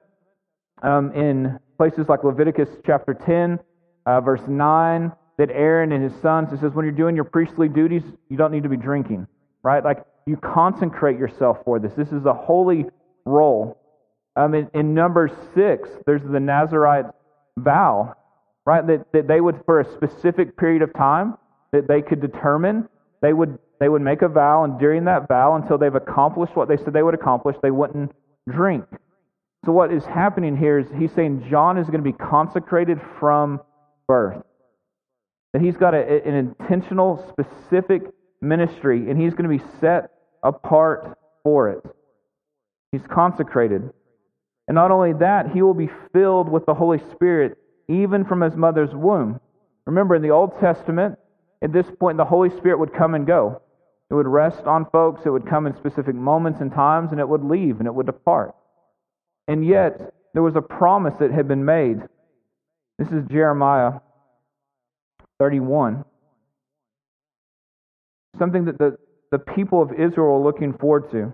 um, 0.84 1.12
in 1.13 1.60
places 1.78 2.08
like 2.10 2.24
Leviticus 2.24 2.70
chapter 2.86 3.13
10, 3.13 3.60
uh, 4.06 4.22
verse 4.22 4.41
9, 4.48 5.12
that 5.38 5.52
Aaron 5.52 5.91
and 5.91 6.04
his 6.04 6.20
sons, 6.22 6.52
it 6.52 6.60
says, 6.60 6.74
when 6.74 6.86
you're 6.86 6.91
doing 6.91 7.15
your 7.15 7.26
priestly 7.26 7.70
duties, 7.70 8.04
you 8.30 8.38
don't 8.38 8.52
need 8.52 8.63
to 8.63 8.70
be 8.70 8.78
drinking, 8.78 9.28
right? 9.63 9.84
Like 9.84 10.04
you 10.26 10.36
consecrate 10.38 11.17
yourself 11.17 11.60
for 11.63 11.80
this. 11.80 11.93
This 11.93 12.12
is 12.12 12.26
a 12.26 12.34
holy 12.34 12.86
role. 13.26 13.80
Um, 14.38 14.54
in, 14.54 14.69
in 14.73 14.93
Numbers 14.93 15.32
six, 15.56 15.89
there's 16.06 16.21
the 16.21 16.39
Nazarite 16.39 17.06
vow, 17.58 18.15
right? 18.65 18.86
That, 18.86 19.12
that 19.12 19.28
they 19.28 19.41
would, 19.41 19.62
for 19.65 19.80
a 19.80 19.93
specific 19.95 20.56
period 20.58 20.84
of 20.84 20.93
time, 20.93 21.38
that 21.71 21.88
they 21.88 22.02
could 22.02 22.21
determine, 22.21 22.88
they 23.21 23.34
would 23.34 23.58
they 23.80 23.89
would 23.89 24.02
make 24.02 24.21
a 24.21 24.28
vow, 24.28 24.63
and 24.63 24.80
during 24.80 25.06
that 25.06 25.28
vow, 25.28 25.56
until 25.56 25.78
they've 25.78 25.93
accomplished 25.93 26.56
what 26.56 26.67
they 26.67 26.78
said 26.78 26.93
they 26.93 27.04
would 27.04 27.13
accomplish, 27.13 27.56
they 27.62 27.71
wouldn't 27.71 28.12
drink. 28.50 28.86
So, 29.65 29.71
what 29.71 29.91
is 29.91 30.06
happening 30.06 30.56
here 30.56 30.80
is 30.80 30.88
he's 30.97 31.12
saying 31.13 31.47
John 31.50 31.78
is 31.78 31.88
going 31.88 32.04
to 32.04 32.12
be 32.12 32.13
consecrated 32.13 33.00
from 33.19 33.62
birth. 34.08 34.41
That 35.54 35.62
he's 35.62 35.78
got 35.78 35.93
a, 35.93 36.28
an 36.28 36.36
intentional, 36.36 37.26
specific 37.30 38.04
ministry, 38.41 39.10
and 39.10 39.19
he's 39.19 39.34
going 39.34 39.50
to 39.50 39.58
be 39.58 39.63
set 39.80 40.12
apart 40.43 41.17
for 41.43 41.69
it. 41.69 41.84
He's 42.91 43.02
consecrated. 43.12 43.91
And 44.67 44.75
not 44.75 44.91
only 44.91 45.13
that, 45.13 45.51
he 45.51 45.62
will 45.62 45.73
be 45.73 45.89
filled 46.13 46.49
with 46.49 46.65
the 46.65 46.73
Holy 46.73 46.99
Spirit 47.12 47.58
even 47.88 48.25
from 48.25 48.41
his 48.41 48.56
mother's 48.56 48.93
womb. 48.93 49.39
Remember, 49.86 50.15
in 50.15 50.21
the 50.21 50.32
Old 50.32 50.60
Testament, 50.60 51.17
at 51.62 51.71
this 51.71 51.88
point, 51.99 52.17
the 52.17 52.25
Holy 52.25 52.49
Spirit 52.49 52.80
would 52.80 52.93
come 52.93 53.15
and 53.15 53.25
go. 53.25 53.62
It 54.10 54.13
would 54.13 54.27
rest 54.27 54.65
on 54.65 54.86
folks, 54.91 55.21
it 55.25 55.30
would 55.30 55.47
come 55.47 55.67
in 55.67 55.75
specific 55.75 56.15
moments 56.15 56.60
and 56.62 56.71
times, 56.71 57.12
and 57.12 57.19
it 57.19 57.27
would 57.27 57.43
leave 57.43 57.80
and 57.80 57.88
it 57.88 57.93
would 57.93 58.06
depart. 58.06 58.56
And 59.47 59.65
yet, 59.65 60.13
there 60.34 60.43
was 60.43 60.56
a 60.56 60.62
promise 60.62 61.15
that 61.19 61.32
had 61.32 61.47
been 61.47 61.65
made. 61.65 62.01
This 62.99 63.10
is 63.10 63.23
Jeremiah 63.30 63.99
31. 65.39 66.03
Something 68.38 68.65
that 68.65 68.77
the, 68.77 68.97
the 69.32 69.39
people 69.39 69.82
of 69.82 69.93
Israel 69.93 70.39
were 70.39 70.45
looking 70.45 70.73
forward 70.73 71.10
to, 71.12 71.34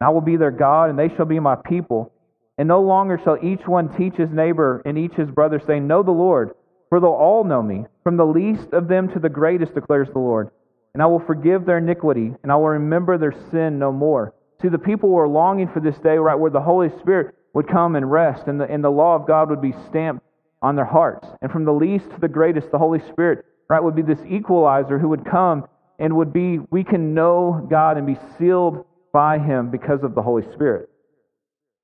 I 0.00 0.10
will 0.10 0.20
be 0.20 0.36
their 0.36 0.50
God, 0.50 0.90
and 0.90 0.98
they 0.98 1.14
shall 1.16 1.26
be 1.26 1.40
my 1.40 1.56
people. 1.56 2.12
And 2.56 2.68
no 2.68 2.80
longer 2.80 3.20
shall 3.22 3.38
each 3.42 3.66
one 3.66 3.96
teach 3.96 4.14
his 4.14 4.30
neighbor 4.30 4.82
and 4.84 4.98
each 4.98 5.14
his 5.14 5.30
brother, 5.30 5.60
saying, 5.64 5.86
Know 5.86 6.02
the 6.02 6.10
Lord, 6.10 6.54
for 6.88 7.00
they'll 7.00 7.10
all 7.10 7.44
know 7.44 7.62
me, 7.62 7.86
from 8.02 8.16
the 8.16 8.26
least 8.26 8.72
of 8.72 8.88
them 8.88 9.08
to 9.12 9.18
the 9.18 9.28
greatest, 9.28 9.74
declares 9.74 10.08
the 10.12 10.18
Lord. 10.18 10.50
And 10.94 11.02
I 11.02 11.06
will 11.06 11.20
forgive 11.20 11.64
their 11.64 11.78
iniquity, 11.78 12.34
and 12.42 12.50
I 12.50 12.56
will 12.56 12.68
remember 12.68 13.18
their 13.18 13.34
sin 13.50 13.78
no 13.78 13.92
more. 13.92 14.34
See, 14.60 14.68
the 14.68 14.78
people 14.78 15.10
were 15.10 15.28
longing 15.28 15.68
for 15.68 15.80
this 15.80 15.98
day, 15.98 16.16
right, 16.18 16.38
where 16.38 16.50
the 16.50 16.60
Holy 16.60 16.90
Spirit 17.00 17.34
would 17.54 17.68
come 17.68 17.94
and 17.94 18.10
rest, 18.10 18.46
and 18.46 18.60
the, 18.60 18.64
and 18.64 18.82
the 18.82 18.90
law 18.90 19.14
of 19.14 19.26
God 19.26 19.50
would 19.50 19.62
be 19.62 19.74
stamped 19.88 20.24
on 20.62 20.74
their 20.74 20.84
hearts. 20.84 21.28
And 21.40 21.50
from 21.50 21.64
the 21.64 21.72
least 21.72 22.10
to 22.10 22.20
the 22.20 22.28
greatest, 22.28 22.70
the 22.70 22.78
Holy 22.78 23.00
Spirit, 23.00 23.44
right, 23.68 23.82
would 23.82 23.94
be 23.94 24.02
this 24.02 24.18
equalizer 24.28 24.98
who 24.98 25.08
would 25.10 25.24
come 25.24 25.68
and 25.98 26.16
would 26.16 26.32
be, 26.32 26.58
we 26.70 26.84
can 26.84 27.14
know 27.14 27.66
God 27.70 27.96
and 27.96 28.06
be 28.06 28.18
sealed 28.38 28.84
by 29.12 29.38
Him 29.38 29.70
because 29.70 30.02
of 30.02 30.14
the 30.14 30.22
Holy 30.22 30.42
Spirit. 30.52 30.88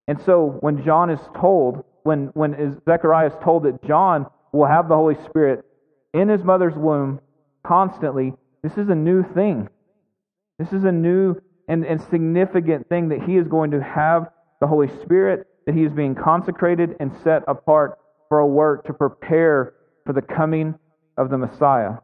And 0.06 0.20
so 0.20 0.58
when 0.60 0.84
John 0.84 1.10
is 1.10 1.20
told, 1.36 1.84
when, 2.02 2.26
when 2.34 2.80
Zechariah 2.84 3.28
is 3.28 3.32
told 3.42 3.64
that 3.64 3.82
John 3.84 4.26
will 4.52 4.66
have 4.66 4.88
the 4.88 4.96
Holy 4.96 5.16
Spirit 5.24 5.64
in 6.12 6.28
his 6.28 6.44
mother's 6.44 6.74
womb 6.74 7.20
constantly, 7.66 8.34
this 8.62 8.76
is 8.76 8.88
a 8.88 8.94
new 8.94 9.22
thing. 9.34 9.68
This 10.58 10.72
is 10.72 10.84
a 10.84 10.92
new 10.92 11.36
and, 11.68 11.84
and 11.84 12.00
significant 12.00 12.88
thing 12.88 13.08
that 13.08 13.22
he 13.22 13.36
is 13.36 13.48
going 13.48 13.70
to 13.70 13.82
have 13.82 14.28
the 14.60 14.66
Holy 14.66 14.88
Spirit, 15.02 15.46
that 15.66 15.74
he 15.74 15.84
is 15.84 15.92
being 15.92 16.14
consecrated 16.14 16.96
and 17.00 17.10
set 17.22 17.42
apart 17.48 17.98
for 18.28 18.38
a 18.38 18.46
work 18.46 18.86
to 18.86 18.92
prepare 18.92 19.74
for 20.04 20.12
the 20.12 20.22
coming 20.22 20.74
of 21.16 21.30
the 21.30 21.38
Messiah. 21.38 21.94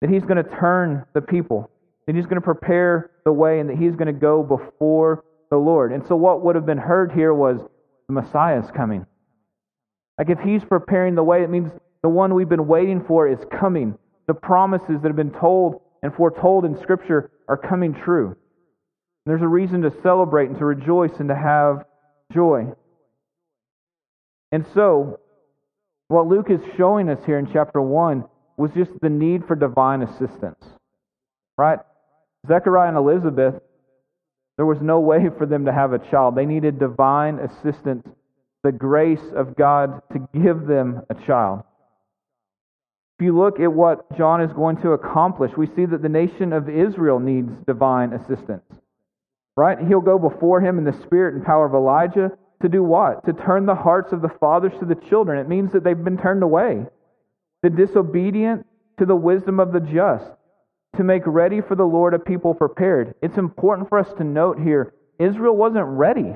That 0.00 0.10
he's 0.10 0.22
going 0.22 0.42
to 0.42 0.50
turn 0.58 1.04
the 1.12 1.20
people 1.20 1.70
that 2.10 2.16
he's 2.16 2.26
going 2.26 2.40
to 2.40 2.40
prepare 2.40 3.12
the 3.24 3.32
way 3.32 3.60
and 3.60 3.70
that 3.70 3.78
he's 3.78 3.94
going 3.94 4.12
to 4.12 4.12
go 4.12 4.42
before 4.42 5.24
the 5.48 5.56
Lord. 5.56 5.92
And 5.92 6.04
so, 6.08 6.16
what 6.16 6.44
would 6.44 6.56
have 6.56 6.66
been 6.66 6.76
heard 6.76 7.12
here 7.12 7.32
was 7.32 7.60
the 8.08 8.12
Messiah 8.12 8.58
is 8.58 8.68
coming. 8.72 9.06
Like, 10.18 10.28
if 10.28 10.40
he's 10.40 10.64
preparing 10.64 11.14
the 11.14 11.22
way, 11.22 11.44
it 11.44 11.50
means 11.50 11.70
the 12.02 12.08
one 12.08 12.34
we've 12.34 12.48
been 12.48 12.66
waiting 12.66 13.04
for 13.06 13.28
is 13.28 13.38
coming. 13.56 13.96
The 14.26 14.34
promises 14.34 15.00
that 15.02 15.08
have 15.08 15.14
been 15.14 15.30
told 15.30 15.82
and 16.02 16.12
foretold 16.12 16.64
in 16.64 16.80
Scripture 16.80 17.30
are 17.46 17.56
coming 17.56 17.94
true. 17.94 18.26
And 18.26 18.36
there's 19.26 19.42
a 19.42 19.48
reason 19.48 19.82
to 19.82 19.92
celebrate 20.02 20.48
and 20.48 20.58
to 20.58 20.64
rejoice 20.64 21.12
and 21.20 21.28
to 21.28 21.36
have 21.36 21.84
joy. 22.32 22.72
And 24.50 24.66
so, 24.74 25.20
what 26.08 26.26
Luke 26.26 26.50
is 26.50 26.60
showing 26.76 27.08
us 27.08 27.24
here 27.24 27.38
in 27.38 27.48
chapter 27.52 27.80
1 27.80 28.24
was 28.56 28.72
just 28.72 28.90
the 29.00 29.10
need 29.10 29.46
for 29.46 29.54
divine 29.54 30.02
assistance. 30.02 30.64
Right? 31.56 31.78
Zechariah 32.46 32.88
and 32.88 32.96
Elizabeth, 32.96 33.54
there 34.56 34.66
was 34.66 34.78
no 34.80 35.00
way 35.00 35.28
for 35.38 35.46
them 35.46 35.64
to 35.66 35.72
have 35.72 35.92
a 35.92 35.98
child. 35.98 36.34
They 36.34 36.46
needed 36.46 36.78
divine 36.78 37.38
assistance, 37.38 38.06
the 38.62 38.72
grace 38.72 39.32
of 39.34 39.56
God 39.56 40.02
to 40.12 40.28
give 40.38 40.66
them 40.66 41.02
a 41.08 41.14
child. 41.26 41.62
If 43.18 43.24
you 43.24 43.38
look 43.38 43.60
at 43.60 43.72
what 43.72 44.16
John 44.16 44.40
is 44.40 44.52
going 44.52 44.78
to 44.78 44.92
accomplish, 44.92 45.52
we 45.56 45.66
see 45.76 45.84
that 45.86 46.02
the 46.02 46.08
nation 46.08 46.52
of 46.52 46.68
Israel 46.68 47.18
needs 47.18 47.52
divine 47.66 48.12
assistance. 48.12 48.64
Right? 49.56 49.78
He'll 49.78 50.00
go 50.00 50.18
before 50.18 50.60
him 50.60 50.78
in 50.78 50.84
the 50.84 50.98
spirit 51.02 51.34
and 51.34 51.44
power 51.44 51.66
of 51.66 51.74
Elijah 51.74 52.32
to 52.62 52.68
do 52.68 52.82
what? 52.82 53.24
To 53.26 53.32
turn 53.32 53.66
the 53.66 53.74
hearts 53.74 54.12
of 54.12 54.22
the 54.22 54.28
fathers 54.40 54.72
to 54.80 54.86
the 54.86 54.94
children. 54.94 55.38
It 55.38 55.48
means 55.48 55.72
that 55.72 55.84
they've 55.84 56.04
been 56.04 56.18
turned 56.18 56.42
away. 56.42 56.86
The 57.62 57.70
disobedient 57.70 58.66
to 58.98 59.06
the 59.06 59.16
wisdom 59.16 59.60
of 59.60 59.72
the 59.72 59.80
just 59.80 60.30
to 60.96 61.04
make 61.04 61.22
ready 61.26 61.60
for 61.60 61.74
the 61.74 61.84
Lord 61.84 62.14
a 62.14 62.18
people 62.18 62.54
prepared. 62.54 63.14
It's 63.22 63.38
important 63.38 63.88
for 63.88 63.98
us 63.98 64.12
to 64.18 64.24
note 64.24 64.58
here 64.58 64.94
Israel 65.18 65.56
wasn't 65.56 65.86
ready. 65.86 66.34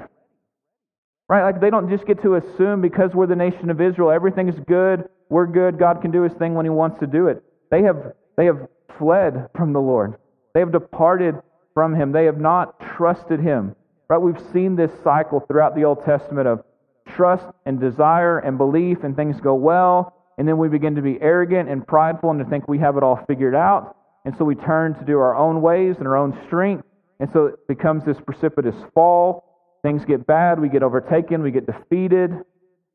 Right? 1.28 1.42
Like 1.42 1.60
they 1.60 1.70
don't 1.70 1.88
just 1.88 2.06
get 2.06 2.22
to 2.22 2.34
assume 2.34 2.82
because 2.82 3.14
we're 3.14 3.26
the 3.26 3.36
nation 3.36 3.70
of 3.70 3.80
Israel, 3.80 4.10
everything's 4.10 4.58
good, 4.66 5.08
we're 5.30 5.46
good, 5.46 5.78
God 5.78 6.02
can 6.02 6.10
do 6.10 6.22
his 6.22 6.34
thing 6.34 6.54
when 6.54 6.66
he 6.66 6.70
wants 6.70 7.00
to 7.00 7.06
do 7.06 7.28
it. 7.28 7.42
They 7.70 7.82
have 7.82 8.12
they 8.36 8.46
have 8.46 8.68
fled 8.98 9.48
from 9.56 9.72
the 9.72 9.80
Lord. 9.80 10.16
They 10.52 10.60
have 10.60 10.72
departed 10.72 11.36
from 11.72 11.94
him. 11.94 12.12
They 12.12 12.26
have 12.26 12.40
not 12.40 12.78
trusted 12.96 13.40
him. 13.40 13.74
Right? 14.08 14.18
We've 14.18 14.42
seen 14.52 14.76
this 14.76 14.90
cycle 15.02 15.40
throughout 15.40 15.74
the 15.74 15.84
Old 15.84 16.04
Testament 16.04 16.46
of 16.46 16.62
trust 17.08 17.46
and 17.66 17.80
desire 17.80 18.38
and 18.38 18.58
belief 18.58 18.98
and 19.02 19.16
things 19.16 19.40
go 19.40 19.54
well, 19.54 20.14
and 20.38 20.46
then 20.46 20.58
we 20.58 20.68
begin 20.68 20.94
to 20.96 21.02
be 21.02 21.20
arrogant 21.20 21.68
and 21.68 21.86
prideful 21.86 22.30
and 22.30 22.38
to 22.38 22.44
think 22.44 22.68
we 22.68 22.78
have 22.78 22.96
it 22.96 23.02
all 23.02 23.24
figured 23.26 23.54
out. 23.54 23.96
And 24.24 24.34
so 24.36 24.44
we 24.44 24.54
turn 24.54 24.94
to 24.94 25.04
do 25.04 25.18
our 25.18 25.36
own 25.36 25.60
ways 25.60 25.96
and 25.98 26.06
our 26.06 26.16
own 26.16 26.38
strength. 26.46 26.84
And 27.20 27.30
so 27.32 27.46
it 27.46 27.66
becomes 27.68 28.04
this 28.04 28.18
precipitous 28.20 28.74
fall. 28.94 29.44
Things 29.82 30.04
get 30.04 30.26
bad. 30.26 30.58
We 30.58 30.68
get 30.68 30.82
overtaken. 30.82 31.42
We 31.42 31.50
get 31.50 31.66
defeated. 31.66 32.32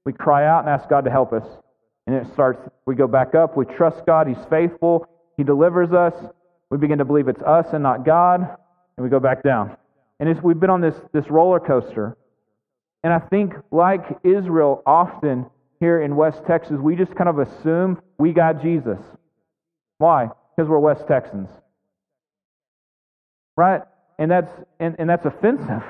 We 0.06 0.14
cry 0.14 0.46
out 0.48 0.62
and 0.62 0.70
ask 0.70 0.90
God 0.90 1.06
to 1.06 1.12
help 1.12 1.34
us. 1.34 1.46
And 2.08 2.16
it 2.16 2.26
starts, 2.34 2.60
we 2.86 2.96
go 2.96 3.08
back 3.08 3.36
up. 3.36 3.56
We 3.56 3.66
trust 3.66 4.06
God. 4.06 4.28
He's 4.28 4.44
faithful. 4.50 5.08
He 5.38 5.44
delivers 5.44 5.92
us. 5.92 6.14
We 6.72 6.78
begin 6.78 6.98
to 6.98 7.06
believe 7.06 7.28
it's 7.28 7.44
us 7.44 7.68
and 7.74 7.84
not 7.84 8.06
God. 8.06 8.42
And 8.98 9.04
we 9.04 9.10
go 9.10 9.20
back 9.20 9.44
down. 9.44 9.78
And 10.20 10.42
we've 10.42 10.60
been 10.60 10.70
on 10.70 10.82
this, 10.82 10.96
this 11.14 11.30
roller 11.30 11.60
coaster. 11.60 12.18
And 13.04 13.14
I 13.14 13.20
think, 13.20 13.54
like 13.72 14.18
Israel, 14.24 14.84
often 14.86 15.46
here 15.80 16.02
in 16.02 16.16
West 16.16 16.42
Texas, 16.46 16.78
we 16.78 16.96
just 16.96 17.16
kind 17.16 17.30
of 17.30 17.40
assume 17.40 18.02
we 18.18 18.34
got 18.34 18.62
Jesus. 18.62 19.00
Why? 20.00 20.30
Because 20.60 20.70
we're 20.70 20.78
West 20.78 21.08
Texans. 21.08 21.48
Right? 23.56 23.82
And 24.18 24.30
that's, 24.30 24.52
and, 24.82 24.94
and 25.00 25.10
that's 25.10 25.26
offensive. 25.26 25.84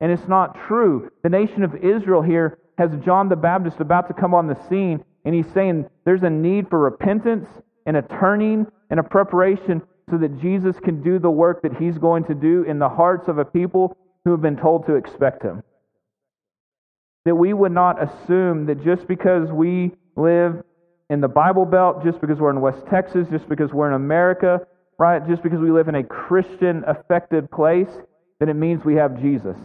And 0.00 0.10
it's 0.10 0.26
not 0.26 0.56
true. 0.66 1.10
The 1.22 1.28
nation 1.28 1.62
of 1.62 1.74
Israel 1.74 2.22
here 2.22 2.56
has 2.78 2.90
John 3.04 3.28
the 3.28 3.36
Baptist 3.36 3.78
about 3.80 4.08
to 4.08 4.14
come 4.14 4.32
on 4.32 4.46
the 4.46 4.56
scene, 4.70 5.04
and 5.26 5.34
he's 5.34 5.52
saying 5.52 5.84
there's 6.06 6.22
a 6.22 6.30
need 6.30 6.70
for 6.70 6.78
repentance 6.78 7.46
and 7.84 7.94
a 7.98 8.02
turning 8.18 8.66
and 8.88 8.98
a 8.98 9.02
preparation 9.02 9.82
so 10.08 10.16
that 10.16 10.40
Jesus 10.40 10.76
can 10.82 11.02
do 11.02 11.18
the 11.18 11.30
work 11.30 11.60
that 11.60 11.76
he's 11.76 11.98
going 11.98 12.24
to 12.24 12.34
do 12.34 12.62
in 12.62 12.78
the 12.78 12.88
hearts 12.88 13.28
of 13.28 13.36
a 13.36 13.44
people 13.44 13.98
who 14.24 14.30
have 14.30 14.40
been 14.40 14.56
told 14.56 14.86
to 14.86 14.94
expect 14.94 15.42
him. 15.42 15.62
That 17.26 17.34
we 17.34 17.52
would 17.52 17.72
not 17.72 18.02
assume 18.02 18.64
that 18.64 18.82
just 18.82 19.06
because 19.06 19.50
we 19.50 19.92
live 20.16 20.62
in 21.08 21.20
the 21.20 21.28
Bible 21.28 21.64
Belt, 21.64 22.02
just 22.04 22.20
because 22.20 22.38
we're 22.38 22.50
in 22.50 22.60
West 22.60 22.84
Texas, 22.90 23.28
just 23.30 23.48
because 23.48 23.72
we're 23.72 23.88
in 23.88 23.94
America, 23.94 24.66
right? 24.98 25.26
Just 25.28 25.42
because 25.42 25.60
we 25.60 25.70
live 25.70 25.88
in 25.88 25.94
a 25.94 26.02
Christian 26.02 26.82
affected 26.86 27.50
place, 27.50 27.88
then 28.40 28.48
it 28.48 28.54
means 28.54 28.84
we 28.84 28.96
have 28.96 29.20
Jesus. 29.20 29.56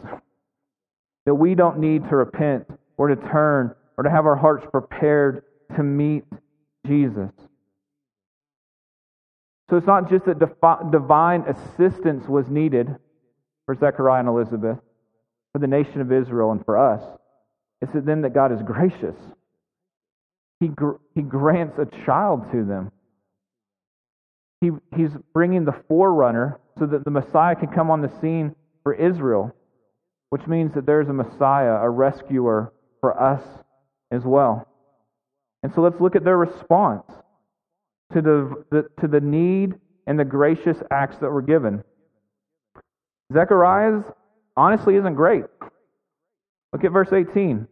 That 1.25 1.35
we 1.35 1.55
don't 1.55 1.79
need 1.79 2.07
to 2.09 2.15
repent 2.15 2.67
or 2.97 3.07
to 3.07 3.15
turn 3.15 3.73
or 3.97 4.03
to 4.03 4.09
have 4.09 4.25
our 4.25 4.35
hearts 4.35 4.65
prepared 4.71 5.43
to 5.75 5.83
meet 5.83 6.23
Jesus. 6.85 7.31
So 9.69 9.77
it's 9.77 9.87
not 9.87 10.09
just 10.09 10.25
that 10.25 10.39
divine 10.91 11.43
assistance 11.47 12.27
was 12.27 12.49
needed 12.49 12.95
for 13.65 13.75
Zechariah 13.75 14.19
and 14.19 14.29
Elizabeth, 14.29 14.77
for 15.53 15.59
the 15.59 15.67
nation 15.67 16.01
of 16.01 16.11
Israel, 16.11 16.51
and 16.51 16.63
for 16.65 16.77
us. 16.77 17.01
It's 17.81 17.91
then 17.93 18.21
that 18.21 18.33
God 18.33 18.51
is 18.51 18.61
gracious 18.61 19.15
he, 20.61 20.69
gr- 20.69 21.01
he 21.13 21.21
grants 21.23 21.77
a 21.77 22.05
child 22.05 22.49
to 22.53 22.63
them. 22.63 22.93
He, 24.61 24.69
he's 24.95 25.11
bringing 25.33 25.65
the 25.65 25.75
forerunner 25.89 26.59
so 26.79 26.85
that 26.85 27.03
the 27.03 27.11
Messiah 27.11 27.55
can 27.55 27.67
come 27.67 27.91
on 27.91 28.01
the 28.01 28.11
scene 28.21 28.55
for 28.83 28.93
Israel, 28.93 29.53
which 30.29 30.47
means 30.47 30.73
that 30.75 30.85
there's 30.85 31.09
a 31.09 31.13
Messiah, 31.13 31.73
a 31.73 31.89
rescuer 31.89 32.71
for 33.01 33.21
us 33.21 33.43
as 34.11 34.23
well. 34.23 34.67
And 35.63 35.73
so 35.73 35.81
let's 35.81 35.99
look 35.99 36.15
at 36.15 36.23
their 36.23 36.37
response. 36.37 37.03
to 38.13 38.21
the, 38.21 38.65
the, 38.71 38.89
to 39.01 39.07
the 39.07 39.21
need 39.21 39.75
and 40.07 40.19
the 40.19 40.25
gracious 40.25 40.77
acts 40.91 41.17
that 41.17 41.29
were 41.29 41.41
given. 41.41 41.83
Zechariah's 43.33 44.03
honestly 44.57 44.95
isn't 44.95 45.15
great. 45.15 45.45
Look 46.73 46.83
at 46.83 46.91
verse 46.91 47.11
18. 47.13 47.67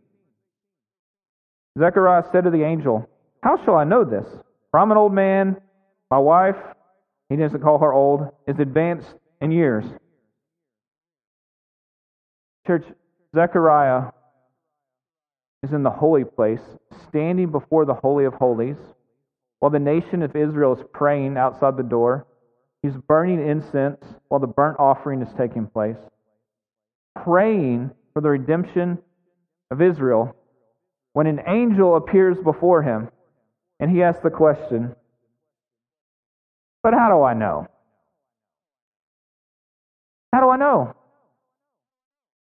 Zechariah 1.80 2.24
said 2.32 2.44
to 2.44 2.50
the 2.50 2.64
angel, 2.64 3.10
How 3.42 3.64
shall 3.64 3.76
I 3.76 3.86
know 3.86 4.04
this? 4.04 4.26
For 4.72 4.80
I'm 4.80 4.92
an 4.92 4.98
old 4.98 5.14
man. 5.14 5.58
My 6.12 6.18
wife, 6.18 6.58
he 7.30 7.36
doesn't 7.38 7.62
call 7.62 7.80
her 7.80 7.94
old, 7.94 8.30
is 8.48 8.60
advanced 8.60 9.16
in 9.42 9.52
years. 9.52 9.86
Church, 12.68 12.84
Zechariah 13.34 14.12
is 15.64 15.72
in 15.72 15.84
the 15.84 15.90
holy 15.90 16.24
place, 16.24 16.62
standing 17.08 17.52
before 17.52 17.86
the 17.86 17.94
Holy 17.94 18.26
of 18.26 18.34
Holies, 18.34 18.78
while 19.60 19.72
the 19.72 19.80
nation 19.80 20.22
of 20.22 20.36
Israel 20.36 20.76
is 20.76 20.86
praying 20.94 21.38
outside 21.38 21.78
the 21.78 21.84
door. 21.84 22.26
He's 22.82 22.96
burning 23.08 23.46
incense 23.46 24.04
while 24.30 24.40
the 24.40 24.48
burnt 24.48 24.78
offering 24.80 25.22
is 25.22 25.34
taking 25.38 25.68
place, 25.68 25.98
praying 27.24 27.92
for 28.14 28.22
the 28.22 28.30
redemption 28.30 29.00
of 29.70 29.82
Israel 29.82 30.36
when 31.20 31.28
an 31.28 31.42
angel 31.48 31.98
appears 31.98 32.38
before 32.46 32.82
him 32.82 33.10
and 33.82 33.92
he 33.92 34.02
asks 34.02 34.24
the 34.24 34.30
question, 34.30 34.96
But 36.82 36.94
how 36.94 37.10
do 37.10 37.22
I 37.24 37.34
know? 37.34 37.68
How 40.32 40.40
do 40.40 40.48
I 40.48 40.56
know? 40.56 40.96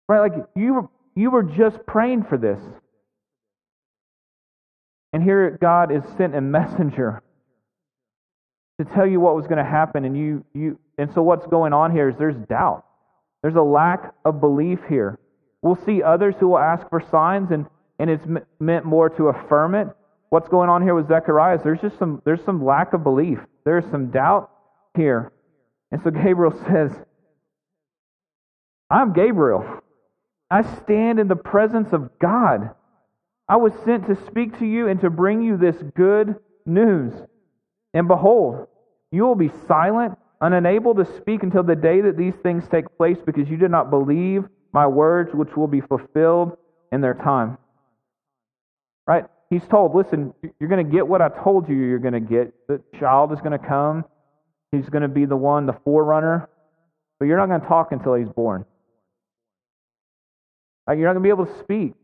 Right? 0.08 0.20
Like 0.20 0.46
you, 0.54 0.88
you 1.16 1.32
were 1.32 1.42
just 1.42 1.84
praying 1.84 2.26
for 2.28 2.38
this. 2.38 2.60
And 5.12 5.24
here 5.24 5.58
God 5.60 5.90
is 5.90 6.04
sent 6.16 6.36
a 6.36 6.40
messenger 6.40 7.24
to 8.78 8.84
tell 8.94 9.04
you 9.04 9.18
what 9.18 9.34
was 9.34 9.48
going 9.48 9.58
to 9.58 9.68
happen 9.68 10.04
and 10.04 10.16
you 10.16 10.44
you 10.54 10.78
and 10.96 11.12
so 11.12 11.22
what's 11.22 11.48
going 11.48 11.72
on 11.72 11.90
here 11.90 12.08
is 12.08 12.14
there's 12.20 12.36
doubt. 12.48 12.84
There's 13.42 13.56
a 13.56 13.62
lack 13.62 14.14
of 14.24 14.40
belief 14.40 14.78
here. 14.88 15.18
We'll 15.60 15.84
see 15.84 16.04
others 16.04 16.36
who 16.38 16.50
will 16.50 16.58
ask 16.60 16.88
for 16.88 17.02
signs 17.10 17.50
and 17.50 17.66
and 18.00 18.08
it's 18.08 18.24
meant 18.58 18.86
more 18.86 19.10
to 19.10 19.28
affirm 19.28 19.74
it. 19.74 19.86
What's 20.30 20.48
going 20.48 20.70
on 20.70 20.82
here 20.82 20.94
with 20.94 21.06
Zechariah 21.08 21.56
is 21.56 21.62
there's 21.62 21.82
just 21.82 21.98
some 21.98 22.22
there's 22.24 22.42
some 22.44 22.64
lack 22.64 22.94
of 22.94 23.04
belief. 23.04 23.38
There's 23.64 23.84
some 23.90 24.10
doubt 24.10 24.50
here. 24.96 25.32
And 25.92 26.02
so 26.02 26.10
Gabriel 26.10 26.52
says, 26.66 26.92
I'm 28.88 29.12
Gabriel. 29.12 29.82
I 30.50 30.62
stand 30.82 31.20
in 31.20 31.28
the 31.28 31.36
presence 31.36 31.92
of 31.92 32.18
God. 32.18 32.70
I 33.48 33.56
was 33.56 33.72
sent 33.84 34.06
to 34.06 34.16
speak 34.26 34.58
to 34.60 34.66
you 34.66 34.88
and 34.88 35.00
to 35.02 35.10
bring 35.10 35.42
you 35.42 35.58
this 35.58 35.76
good 35.94 36.36
news. 36.64 37.12
And 37.92 38.08
behold, 38.08 38.66
you 39.12 39.24
will 39.24 39.34
be 39.34 39.50
silent 39.68 40.16
and 40.40 40.54
unable 40.54 40.94
to 40.94 41.04
speak 41.18 41.42
until 41.42 41.62
the 41.62 41.76
day 41.76 42.00
that 42.00 42.16
these 42.16 42.34
things 42.42 42.66
take 42.68 42.96
place 42.96 43.18
because 43.26 43.50
you 43.50 43.58
did 43.58 43.70
not 43.70 43.90
believe 43.90 44.44
my 44.72 44.86
words, 44.86 45.34
which 45.34 45.54
will 45.54 45.66
be 45.66 45.82
fulfilled 45.82 46.56
in 46.92 47.00
their 47.02 47.14
time. 47.14 47.58
Right? 49.10 49.24
He's 49.50 49.66
told, 49.68 49.92
listen, 49.92 50.32
you're 50.60 50.68
going 50.68 50.86
to 50.86 50.88
get 50.88 51.08
what 51.08 51.20
I 51.20 51.30
told 51.42 51.68
you 51.68 51.74
you're 51.74 51.98
going 51.98 52.14
to 52.14 52.20
get. 52.20 52.54
The 52.68 52.80
child 53.00 53.32
is 53.32 53.40
going 53.40 53.58
to 53.58 53.58
come. 53.58 54.04
He's 54.70 54.88
going 54.88 55.02
to 55.02 55.08
be 55.08 55.24
the 55.24 55.34
one, 55.34 55.66
the 55.66 55.74
forerunner. 55.84 56.48
But 57.18 57.24
you're 57.24 57.36
not 57.36 57.48
going 57.48 57.60
to 57.60 57.66
talk 57.66 57.90
until 57.90 58.14
he's 58.14 58.28
born. 58.28 58.64
You're 60.86 60.98
not 60.98 61.14
going 61.14 61.16
to 61.16 61.20
be 61.22 61.28
able 61.28 61.46
to 61.46 61.58
speak. 61.58 61.94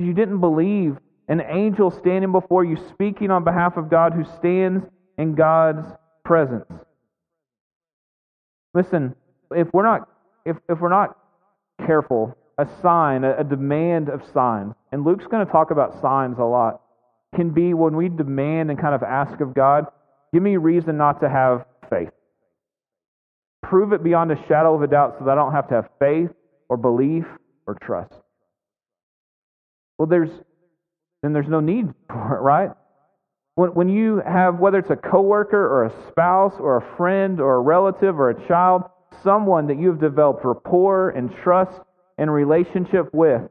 You 0.00 0.12
didn't 0.14 0.40
believe 0.40 0.96
an 1.28 1.42
angel 1.48 1.92
standing 1.92 2.32
before 2.32 2.64
you, 2.64 2.76
speaking 2.88 3.30
on 3.30 3.44
behalf 3.44 3.76
of 3.76 3.88
God 3.88 4.14
who 4.14 4.24
stands 4.36 4.84
in 5.16 5.36
God's 5.36 5.86
presence. 6.24 6.66
Listen, 8.74 9.14
if 9.54 9.68
we're 9.72 9.84
not 9.84 10.08
if, 10.44 10.56
if 10.68 10.80
we're 10.80 10.88
not 10.88 11.16
careful, 11.86 12.36
a 12.58 12.66
sign, 12.82 13.24
a, 13.24 13.44
demand 13.44 14.08
of 14.08 14.20
signs, 14.34 14.74
and 14.90 15.04
Luke's 15.04 15.26
going 15.30 15.46
to 15.46 15.50
talk 15.50 15.70
about 15.70 16.00
signs 16.00 16.38
a 16.38 16.44
lot, 16.44 16.80
can 17.34 17.50
be 17.50 17.72
when 17.72 17.94
we 17.94 18.08
demand 18.08 18.70
and 18.70 18.80
kind 18.80 18.94
of 18.94 19.02
ask 19.02 19.40
of 19.40 19.54
God, 19.54 19.86
give 20.34 20.42
me 20.42 20.56
reason 20.56 20.96
not 20.96 21.20
to 21.20 21.28
have 21.28 21.64
faith. 21.88 22.10
Prove 23.62 23.92
it 23.92 24.02
beyond 24.02 24.32
a 24.32 24.36
shadow 24.48 24.74
of 24.74 24.82
a 24.82 24.86
doubt 24.86 25.16
so 25.18 25.24
that 25.24 25.32
I 25.32 25.34
don't 25.36 25.52
have 25.52 25.68
to 25.68 25.74
have 25.74 25.88
faith 26.00 26.30
or 26.68 26.76
belief 26.76 27.24
or 27.66 27.76
trust. 27.80 28.12
Well, 29.98 30.08
there's 30.08 30.30
then 31.22 31.32
there's 31.32 31.48
no 31.48 31.60
need 31.60 31.86
for 32.08 32.36
it, 32.36 32.40
right? 32.40 32.70
When, 33.56 33.70
when 33.70 33.88
you 33.88 34.22
have, 34.24 34.58
whether 34.58 34.78
it's 34.78 34.90
a 34.90 34.96
coworker 34.96 35.60
or 35.60 35.86
a 35.86 36.08
spouse 36.08 36.54
or 36.58 36.76
a 36.76 36.96
friend 36.96 37.40
or 37.40 37.56
a 37.56 37.60
relative 37.60 38.18
or 38.20 38.30
a 38.30 38.46
child, 38.46 38.82
someone 39.24 39.66
that 39.66 39.78
you've 39.78 40.00
developed 40.00 40.44
rapport 40.44 41.10
and 41.10 41.34
trust 41.42 41.80
and 42.18 42.32
relationship 42.32 43.14
with, 43.14 43.42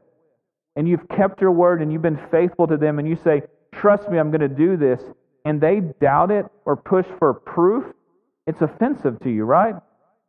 and 0.76 0.88
you've 0.88 1.08
kept 1.08 1.40
your 1.40 1.50
word 1.50 1.82
and 1.82 1.92
you've 1.92 2.02
been 2.02 2.20
faithful 2.30 2.66
to 2.68 2.76
them, 2.76 2.98
and 2.98 3.08
you 3.08 3.16
say, 3.24 3.42
Trust 3.74 4.08
me, 4.08 4.18
I'm 4.18 4.30
going 4.30 4.40
to 4.40 4.48
do 4.48 4.76
this, 4.76 5.00
and 5.44 5.60
they 5.60 5.80
doubt 5.80 6.30
it 6.30 6.46
or 6.64 6.76
push 6.76 7.06
for 7.18 7.34
proof, 7.34 7.84
it's 8.46 8.60
offensive 8.60 9.20
to 9.20 9.30
you, 9.30 9.44
right? 9.44 9.74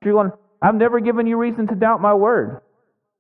You're 0.04 0.13
going, 0.13 0.32
I've 0.62 0.75
never 0.75 0.99
given 0.99 1.28
you 1.28 1.38
reason 1.38 1.67
to 1.67 1.75
doubt 1.75 2.02
my 2.02 2.13
word. 2.13 2.62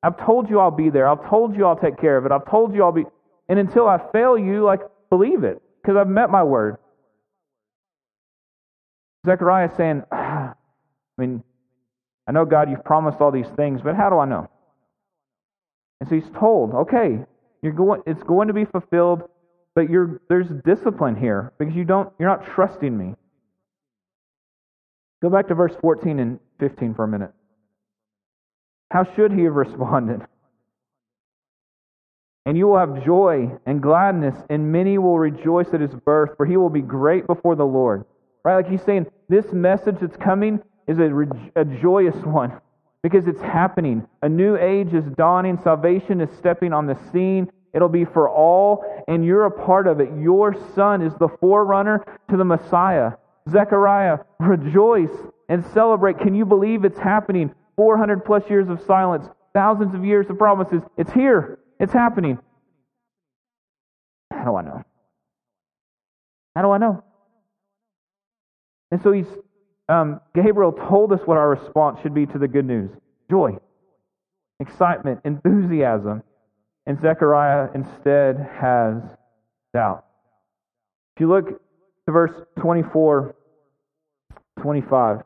I've 0.03 0.17
told 0.25 0.49
you 0.49 0.59
I'll 0.59 0.71
be 0.71 0.89
there. 0.89 1.07
I've 1.07 1.29
told 1.29 1.55
you 1.55 1.65
I'll 1.65 1.75
take 1.75 1.99
care 1.99 2.17
of 2.17 2.25
it. 2.25 2.31
I've 2.31 2.49
told 2.49 2.73
you 2.73 2.83
I'll 2.83 2.91
be. 2.91 3.05
And 3.47 3.59
until 3.59 3.87
I 3.87 3.99
fail 4.11 4.37
you, 4.37 4.63
like, 4.63 4.81
believe 5.09 5.43
it, 5.43 5.61
because 5.81 5.97
I've 5.97 6.07
met 6.07 6.29
my 6.29 6.43
word. 6.43 6.77
Zechariah 9.25 9.69
saying, 9.75 10.03
I 10.11 10.53
mean, 11.17 11.43
I 12.27 12.31
know, 12.31 12.45
God, 12.45 12.69
you've 12.69 12.85
promised 12.85 13.19
all 13.19 13.31
these 13.31 13.49
things, 13.55 13.81
but 13.83 13.95
how 13.95 14.09
do 14.09 14.19
I 14.19 14.25
know? 14.25 14.49
And 15.99 16.09
so 16.09 16.15
he's 16.15 16.29
told, 16.37 16.73
okay, 16.73 17.19
you're 17.61 17.73
going, 17.73 18.01
it's 18.05 18.23
going 18.23 18.47
to 18.47 18.53
be 18.53 18.65
fulfilled, 18.65 19.23
but 19.75 19.89
you're, 19.89 20.21
there's 20.29 20.47
discipline 20.65 21.15
here 21.15 21.53
because 21.57 21.75
you 21.75 21.83
don't, 21.83 22.11
you're 22.17 22.29
not 22.29 22.45
trusting 22.45 22.97
me. 22.97 23.15
Go 25.21 25.29
back 25.29 25.47
to 25.49 25.55
verse 25.55 25.75
14 25.81 26.19
and 26.19 26.39
15 26.59 26.93
for 26.95 27.03
a 27.03 27.07
minute. 27.07 27.31
How 28.91 29.03
should 29.15 29.33
he 29.33 29.43
have 29.43 29.53
responded? 29.53 30.21
And 32.45 32.57
you 32.57 32.67
will 32.67 32.79
have 32.79 33.03
joy 33.05 33.51
and 33.65 33.81
gladness, 33.81 34.35
and 34.49 34.71
many 34.71 34.97
will 34.97 35.19
rejoice 35.19 35.67
at 35.73 35.81
his 35.81 35.93
birth, 35.93 36.31
for 36.37 36.45
he 36.45 36.57
will 36.57 36.69
be 36.69 36.81
great 36.81 37.27
before 37.27 37.55
the 37.55 37.65
Lord. 37.65 38.05
Right? 38.43 38.55
Like 38.55 38.69
he's 38.69 38.81
saying, 38.81 39.07
this 39.27 39.51
message 39.51 39.97
that's 39.99 40.17
coming 40.17 40.61
is 40.87 40.97
a, 40.97 41.11
a 41.55 41.65
joyous 41.65 42.15
one 42.23 42.59
because 43.03 43.27
it's 43.27 43.41
happening. 43.41 44.05
A 44.21 44.29
new 44.29 44.57
age 44.57 44.93
is 44.93 45.05
dawning, 45.17 45.59
salvation 45.63 46.21
is 46.21 46.29
stepping 46.37 46.73
on 46.73 46.85
the 46.85 46.97
scene. 47.11 47.49
It'll 47.73 47.87
be 47.87 48.05
for 48.05 48.29
all, 48.29 48.83
and 49.07 49.23
you're 49.23 49.45
a 49.45 49.51
part 49.51 49.87
of 49.87 49.99
it. 49.99 50.09
Your 50.19 50.55
son 50.75 51.01
is 51.01 51.13
the 51.19 51.29
forerunner 51.39 52.03
to 52.29 52.37
the 52.37 52.43
Messiah. 52.43 53.13
Zechariah, 53.49 54.19
rejoice 54.39 55.15
and 55.49 55.65
celebrate. 55.67 56.19
Can 56.19 56.35
you 56.35 56.45
believe 56.45 56.83
it's 56.83 56.99
happening? 56.99 57.53
400 57.77 58.25
plus 58.25 58.43
years 58.49 58.67
of 58.69 58.81
silence, 58.85 59.25
thousands 59.53 59.95
of 59.95 60.03
years 60.03 60.29
of 60.29 60.37
promises. 60.37 60.81
It's 60.97 61.11
here. 61.13 61.59
It's 61.79 61.93
happening. 61.93 62.39
How 64.31 64.43
do 64.43 64.55
I 64.55 64.61
know? 64.61 64.83
How 66.55 66.61
do 66.61 66.71
I 66.71 66.77
know? 66.77 67.03
And 68.91 69.01
so 69.01 69.11
he's, 69.11 69.27
um, 69.89 70.21
Gabriel 70.35 70.71
told 70.71 71.11
us 71.11 71.19
what 71.25 71.37
our 71.37 71.49
response 71.49 71.99
should 72.01 72.13
be 72.13 72.25
to 72.27 72.37
the 72.37 72.47
good 72.47 72.65
news 72.65 72.91
joy, 73.29 73.57
excitement, 74.59 75.19
enthusiasm. 75.25 76.23
And 76.85 76.99
Zechariah 77.01 77.69
instead 77.75 78.37
has 78.59 78.95
doubt. 79.73 80.05
If 81.15 81.21
you 81.21 81.27
look 81.29 81.47
to 81.49 82.11
verse 82.11 82.31
24, 82.59 83.35
25, 84.61 85.17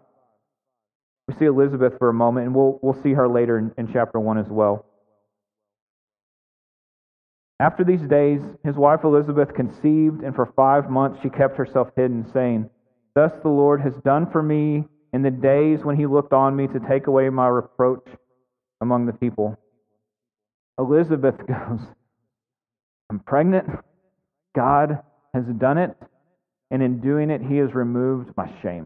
we 1.27 1.33
see 1.35 1.45
Elizabeth 1.45 1.93
for 1.99 2.09
a 2.09 2.13
moment, 2.13 2.47
and 2.47 2.55
we'll, 2.55 2.79
we'll 2.81 3.01
see 3.01 3.13
her 3.13 3.29
later 3.29 3.57
in, 3.57 3.71
in 3.77 3.93
chapter 3.93 4.19
1 4.19 4.39
as 4.39 4.47
well. 4.49 4.85
After 7.61 7.85
these 7.85 8.01
days, 8.01 8.41
his 8.65 8.75
wife 8.75 9.05
Elizabeth 9.05 9.53
conceived, 9.53 10.21
and 10.21 10.35
for 10.35 10.51
five 10.57 10.89
months 10.89 11.19
she 11.23 11.29
kept 11.29 11.55
herself 11.55 11.87
hidden, 11.95 12.29
saying, 12.33 12.69
Thus 13.15 13.31
the 13.43 13.49
Lord 13.49 13.81
has 13.81 13.93
done 14.03 14.29
for 14.31 14.41
me 14.41 14.85
in 15.13 15.21
the 15.21 15.31
days 15.31 15.79
when 15.83 15.95
he 15.95 16.05
looked 16.05 16.33
on 16.33 16.55
me 16.55 16.67
to 16.67 16.79
take 16.89 17.07
away 17.07 17.29
my 17.29 17.47
reproach 17.47 18.07
among 18.81 19.05
the 19.05 19.13
people. 19.13 19.57
Elizabeth 20.79 21.37
goes, 21.47 21.79
I'm 23.09 23.19
pregnant. 23.19 23.67
God 24.55 24.99
has 25.33 25.45
done 25.57 25.77
it, 25.77 25.95
and 26.71 26.81
in 26.81 26.99
doing 26.99 27.29
it, 27.29 27.41
he 27.41 27.57
has 27.57 27.73
removed 27.73 28.31
my 28.35 28.51
shame. 28.61 28.85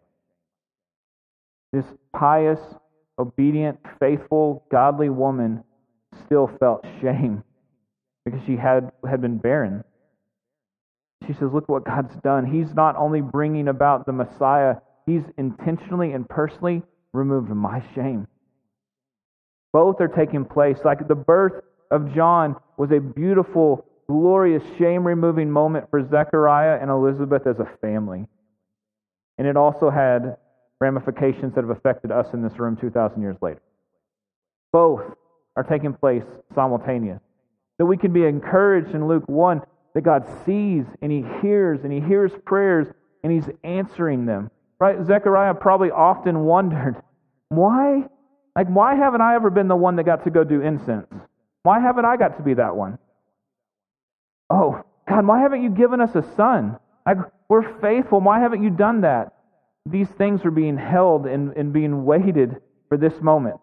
This 1.74 1.86
pious, 2.16 2.60
obedient, 3.20 3.80
faithful, 4.00 4.66
godly 4.72 5.10
woman 5.10 5.64
still 6.26 6.50
felt 6.60 6.86
shame 7.02 7.44
because 8.26 8.40
she 8.46 8.56
had, 8.56 8.92
had 9.10 9.22
been 9.22 9.38
barren. 9.38 9.84
She 11.26 11.34
says, 11.34 11.50
Look 11.54 11.68
what 11.68 11.86
God's 11.86 12.16
done. 12.24 12.46
He's 12.46 12.74
not 12.76 12.96
only 12.96 13.22
bringing 13.22 13.68
about 13.68 14.06
the 14.06 14.14
Messiah, 14.14 14.76
He's 15.08 15.24
intentionally 15.38 16.12
and 16.12 16.28
personally 16.28 16.84
removed 17.14 17.50
my 17.50 17.82
shame. 17.96 18.28
Both 19.72 20.02
are 20.02 20.10
taking 20.10 20.44
place. 20.44 20.78
Like 20.84 21.08
the 21.08 21.16
birth 21.16 21.64
of 21.90 22.14
John 22.14 22.58
was 22.76 22.92
a 22.92 23.00
beautiful, 23.00 23.86
glorious, 24.08 24.62
shame 24.78 25.08
removing 25.08 25.50
moment 25.50 25.90
for 25.90 26.06
Zechariah 26.08 26.80
and 26.82 26.92
Elizabeth 26.92 27.48
as 27.48 27.58
a 27.60 27.70
family. 27.80 28.28
And 29.38 29.48
it 29.48 29.56
also 29.56 29.90
had 29.90 30.36
ramifications 30.82 31.56
that 31.56 31.64
have 31.64 31.76
affected 31.76 32.12
us 32.12 32.28
in 32.34 32.44
this 32.44 32.60
room 32.60 32.76
2,000 32.76 33.22
years 33.22 33.38
later. 33.42 33.62
Both 34.74 35.04
are 35.56 35.64
taking 35.64 35.94
place 35.94 36.24
simultaneous. 36.54 37.22
That 37.78 37.86
we 37.86 37.96
can 37.96 38.12
be 38.12 38.26
encouraged 38.26 38.94
in 38.94 39.08
Luke 39.08 39.28
1 39.28 39.62
that 39.98 40.04
God 40.04 40.28
sees 40.46 40.86
and 41.02 41.12
He 41.12 41.26
hears 41.42 41.80
and 41.84 41.92
He 41.92 42.00
hears 42.00 42.32
prayers 42.46 42.86
and 43.24 43.34
He's 43.34 43.50
answering 43.64 44.28
them. 44.28 44.52
Right? 44.80 45.04
Zechariah 45.04 45.56
probably 45.56 45.90
often 45.90 46.42
wondered, 46.42 47.02
why? 47.50 48.04
Like, 48.56 48.68
why 48.68 48.94
haven't 48.94 49.22
I 49.22 49.34
ever 49.34 49.50
been 49.50 49.68
the 49.68 49.76
one 49.76 49.96
that 49.96 50.04
got 50.04 50.24
to 50.26 50.30
go 50.30 50.44
do 50.44 50.62
incense? 50.62 51.08
Why 51.64 51.80
haven't 51.80 52.06
I 52.06 52.16
got 52.16 52.38
to 52.38 52.44
be 52.44 52.54
that 52.54 52.76
one? 52.76 53.00
Oh, 54.52 54.84
God, 55.10 55.26
why 55.26 55.40
haven't 55.42 55.64
you 55.64 55.72
given 55.72 56.00
us 56.00 56.14
a 56.14 56.24
son? 56.36 56.78
Like, 57.04 57.18
we're 57.50 57.80
faithful. 57.82 58.22
Why 58.22 58.40
haven't 58.40 58.62
you 58.62 58.70
done 58.70 59.02
that? 59.02 59.34
These 59.90 60.10
things 60.10 60.46
are 60.46 60.52
being 60.52 60.78
held 60.78 61.26
and, 61.26 61.58
and 61.58 61.74
being 61.74 62.06
waited 62.06 62.58
for 62.88 63.00
this 63.00 63.20
moment. 63.20 63.60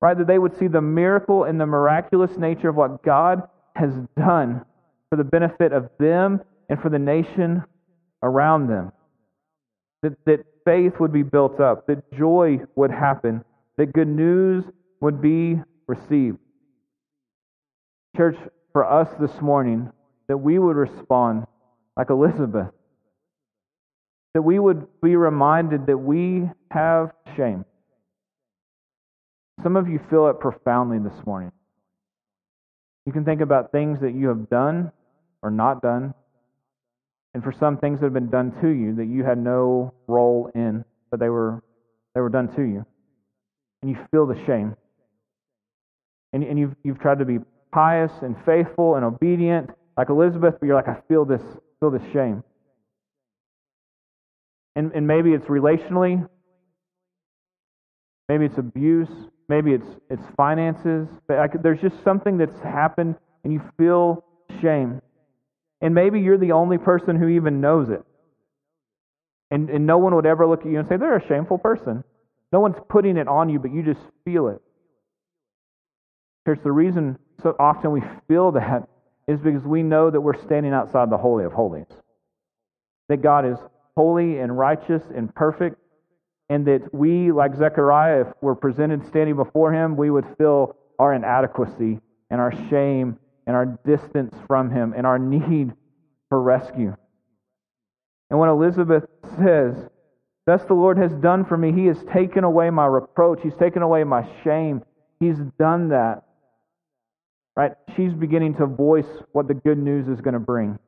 Right? 0.00 0.16
That 0.16 0.28
they 0.28 0.38
would 0.38 0.56
see 0.56 0.68
the 0.68 0.80
miracle 0.80 1.42
and 1.42 1.60
the 1.60 1.66
miraculous 1.66 2.36
nature 2.36 2.68
of 2.68 2.76
what 2.76 3.02
God 3.02 3.42
has 3.74 3.92
done 4.16 4.64
for 5.12 5.16
the 5.16 5.24
benefit 5.24 5.74
of 5.74 5.90
them 5.98 6.40
and 6.70 6.80
for 6.80 6.88
the 6.88 6.98
nation 6.98 7.62
around 8.22 8.66
them. 8.66 8.90
That, 10.00 10.16
that 10.24 10.46
faith 10.64 10.94
would 11.00 11.12
be 11.12 11.22
built 11.22 11.60
up, 11.60 11.86
that 11.86 12.10
joy 12.16 12.60
would 12.76 12.90
happen, 12.90 13.44
that 13.76 13.92
good 13.92 14.08
news 14.08 14.64
would 15.02 15.20
be 15.20 15.60
received. 15.86 16.38
Church, 18.16 18.38
for 18.72 18.90
us 18.90 19.06
this 19.20 19.38
morning, 19.42 19.92
that 20.28 20.38
we 20.38 20.58
would 20.58 20.76
respond 20.76 21.46
like 21.94 22.08
Elizabeth, 22.08 22.70
that 24.32 24.40
we 24.40 24.58
would 24.58 24.86
be 25.02 25.14
reminded 25.16 25.88
that 25.88 25.98
we 25.98 26.48
have 26.70 27.12
shame. 27.36 27.66
Some 29.62 29.76
of 29.76 29.90
you 29.90 30.00
feel 30.08 30.28
it 30.28 30.40
profoundly 30.40 31.00
this 31.00 31.26
morning. 31.26 31.52
You 33.04 33.12
can 33.12 33.26
think 33.26 33.42
about 33.42 33.72
things 33.72 34.00
that 34.00 34.14
you 34.14 34.28
have 34.28 34.48
done 34.48 34.90
or 35.42 35.50
not 35.50 35.82
done, 35.82 36.14
and 37.34 37.42
for 37.42 37.52
some 37.52 37.78
things 37.78 38.00
that 38.00 38.06
have 38.06 38.12
been 38.12 38.30
done 38.30 38.52
to 38.60 38.68
you 38.68 38.94
that 38.96 39.06
you 39.06 39.24
had 39.24 39.38
no 39.38 39.92
role 40.06 40.50
in, 40.54 40.84
but 41.10 41.18
they 41.18 41.28
were 41.28 41.62
they 42.14 42.20
were 42.20 42.28
done 42.28 42.54
to 42.56 42.62
you, 42.62 42.84
and 43.80 43.90
you 43.90 43.98
feel 44.10 44.26
the 44.26 44.38
shame. 44.46 44.76
And, 46.34 46.44
and 46.44 46.58
you've 46.58 46.74
you've 46.82 46.98
tried 46.98 47.18
to 47.18 47.24
be 47.24 47.38
pious 47.72 48.12
and 48.22 48.36
faithful 48.46 48.96
and 48.96 49.04
obedient, 49.04 49.70
like 49.96 50.08
Elizabeth, 50.10 50.54
but 50.60 50.66
you're 50.66 50.76
like, 50.76 50.88
I 50.88 50.98
feel 51.08 51.24
this 51.24 51.42
feel 51.80 51.90
this 51.90 52.02
shame. 52.12 52.42
And 54.76 54.92
and 54.92 55.06
maybe 55.06 55.32
it's 55.32 55.46
relationally, 55.46 56.26
maybe 58.28 58.46
it's 58.46 58.58
abuse, 58.58 59.10
maybe 59.48 59.72
it's 59.72 59.88
it's 60.08 60.22
finances, 60.36 61.08
but 61.26 61.36
like, 61.38 61.62
there's 61.62 61.80
just 61.80 62.02
something 62.04 62.38
that's 62.38 62.60
happened, 62.60 63.16
and 63.44 63.52
you 63.52 63.60
feel 63.76 64.24
shame. 64.60 65.02
And 65.82 65.94
maybe 65.94 66.20
you're 66.20 66.38
the 66.38 66.52
only 66.52 66.78
person 66.78 67.16
who 67.16 67.28
even 67.28 67.60
knows 67.60 67.90
it. 67.90 68.02
And, 69.50 69.68
and 69.68 69.86
no 69.86 69.98
one 69.98 70.14
would 70.14 70.24
ever 70.24 70.46
look 70.46 70.60
at 70.60 70.70
you 70.70 70.78
and 70.78 70.88
say, 70.88 70.96
they're 70.96 71.16
a 71.16 71.28
shameful 71.28 71.58
person. 71.58 72.04
No 72.52 72.60
one's 72.60 72.76
putting 72.88 73.16
it 73.16 73.28
on 73.28 73.50
you, 73.50 73.58
but 73.58 73.72
you 73.72 73.82
just 73.82 74.00
feel 74.24 74.48
it. 74.48 74.62
Church, 76.46 76.60
the 76.62 76.72
reason 76.72 77.18
so 77.42 77.54
often 77.58 77.90
we 77.90 78.02
feel 78.28 78.52
that 78.52 78.88
is 79.26 79.40
because 79.40 79.64
we 79.64 79.82
know 79.82 80.10
that 80.10 80.20
we're 80.20 80.40
standing 80.42 80.72
outside 80.72 81.10
the 81.10 81.18
Holy 81.18 81.44
of 81.44 81.52
Holies. 81.52 81.86
That 83.08 83.20
God 83.20 83.44
is 83.44 83.58
holy 83.96 84.38
and 84.38 84.56
righteous 84.56 85.02
and 85.14 85.34
perfect, 85.34 85.76
and 86.48 86.66
that 86.66 86.94
we, 86.94 87.32
like 87.32 87.54
Zechariah, 87.56 88.22
if 88.22 88.26
we're 88.40 88.54
presented 88.54 89.06
standing 89.06 89.36
before 89.36 89.72
Him, 89.72 89.96
we 89.96 90.10
would 90.10 90.26
feel 90.38 90.76
our 90.98 91.12
inadequacy 91.12 92.00
and 92.30 92.40
our 92.40 92.52
shame 92.70 93.18
and 93.46 93.56
our 93.56 93.66
distance 93.84 94.34
from 94.46 94.70
Him 94.70 94.94
and 94.96 95.06
our 95.06 95.18
need 95.18 95.72
for 96.28 96.40
rescue. 96.40 96.94
And 98.30 98.38
when 98.38 98.48
Elizabeth 98.48 99.04
says, 99.36 99.76
Thus 100.46 100.62
the 100.64 100.74
Lord 100.74 100.98
has 100.98 101.12
done 101.12 101.44
for 101.44 101.56
me, 101.56 101.72
He 101.72 101.86
has 101.86 101.98
taken 102.12 102.44
away 102.44 102.70
my 102.70 102.86
reproach, 102.86 103.40
He's 103.42 103.56
taken 103.56 103.82
away 103.82 104.04
my 104.04 104.28
shame, 104.44 104.82
He's 105.20 105.36
done 105.58 105.90
that. 105.90 106.22
Right? 107.54 107.72
She's 107.96 108.14
beginning 108.14 108.54
to 108.56 108.66
voice 108.66 109.06
what 109.32 109.46
the 109.46 109.54
good 109.54 109.78
news 109.78 110.08
is 110.08 110.20
going 110.20 110.34
to 110.34 110.40
bring. 110.40 110.78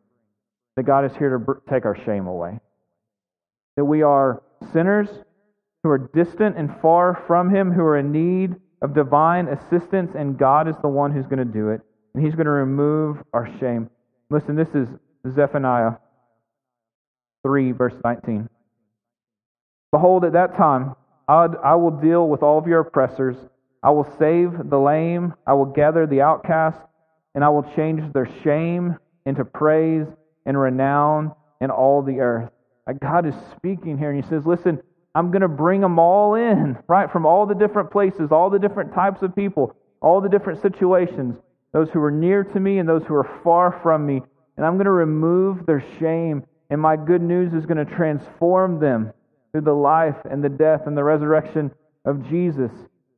That 0.76 0.84
God 0.84 1.04
is 1.04 1.16
here 1.16 1.38
to 1.38 1.70
take 1.70 1.84
our 1.84 1.96
shame 2.04 2.26
away. 2.26 2.58
That 3.76 3.84
we 3.84 4.02
are 4.02 4.42
sinners 4.72 5.08
who 5.82 5.90
are 5.90 5.98
distant 5.98 6.56
and 6.56 6.74
far 6.80 7.22
from 7.26 7.54
Him, 7.54 7.70
who 7.70 7.82
are 7.82 7.98
in 7.98 8.12
need 8.12 8.56
of 8.80 8.94
divine 8.94 9.48
assistance, 9.48 10.12
and 10.16 10.38
God 10.38 10.68
is 10.68 10.74
the 10.80 10.88
one 10.88 11.12
who's 11.12 11.26
going 11.26 11.38
to 11.38 11.44
do 11.44 11.68
it 11.68 11.82
and 12.14 12.24
he's 12.24 12.34
going 12.34 12.46
to 12.46 12.52
remove 12.52 13.18
our 13.32 13.48
shame. 13.58 13.90
Listen, 14.30 14.56
this 14.56 14.68
is 14.74 14.88
Zephaniah 15.34 15.94
3, 17.42 17.72
verse 17.72 17.94
19. 18.04 18.48
Behold, 19.92 20.24
at 20.24 20.32
that 20.32 20.56
time, 20.56 20.94
I 21.28 21.74
will 21.74 21.90
deal 21.90 22.28
with 22.28 22.42
all 22.42 22.58
of 22.58 22.66
your 22.66 22.80
oppressors. 22.80 23.36
I 23.82 23.90
will 23.90 24.10
save 24.18 24.70
the 24.70 24.78
lame. 24.78 25.34
I 25.46 25.54
will 25.54 25.66
gather 25.66 26.06
the 26.06 26.20
outcast, 26.20 26.80
and 27.34 27.44
I 27.44 27.48
will 27.48 27.62
change 27.74 28.12
their 28.12 28.28
shame 28.42 28.96
into 29.26 29.44
praise 29.44 30.06
and 30.46 30.58
renown 30.58 31.32
in 31.60 31.70
all 31.70 32.02
the 32.02 32.20
earth. 32.20 32.50
God 33.00 33.26
is 33.26 33.34
speaking 33.56 33.96
here, 33.96 34.10
and 34.10 34.22
He 34.22 34.28
says, 34.28 34.44
Listen, 34.44 34.82
I'm 35.14 35.30
going 35.30 35.42
to 35.42 35.48
bring 35.48 35.80
them 35.80 35.98
all 35.98 36.34
in, 36.34 36.76
right? 36.88 37.10
From 37.10 37.24
all 37.24 37.46
the 37.46 37.54
different 37.54 37.90
places, 37.90 38.30
all 38.30 38.50
the 38.50 38.58
different 38.58 38.92
types 38.92 39.22
of 39.22 39.34
people, 39.34 39.74
all 40.00 40.20
the 40.20 40.28
different 40.28 40.60
situations 40.60 41.36
those 41.74 41.90
who 41.90 42.00
are 42.00 42.10
near 42.10 42.44
to 42.44 42.60
me 42.60 42.78
and 42.78 42.88
those 42.88 43.02
who 43.02 43.14
are 43.14 43.40
far 43.42 43.78
from 43.82 44.06
me. 44.06 44.22
And 44.56 44.64
I'm 44.64 44.74
going 44.74 44.84
to 44.84 44.92
remove 44.92 45.66
their 45.66 45.84
shame. 45.98 46.44
And 46.70 46.80
my 46.80 46.96
good 46.96 47.20
news 47.20 47.52
is 47.52 47.66
going 47.66 47.84
to 47.84 47.94
transform 47.96 48.78
them 48.78 49.12
through 49.52 49.62
the 49.62 49.74
life 49.74 50.16
and 50.30 50.42
the 50.42 50.48
death 50.48 50.82
and 50.86 50.96
the 50.96 51.02
resurrection 51.02 51.72
of 52.04 52.26
Jesus. 52.30 52.70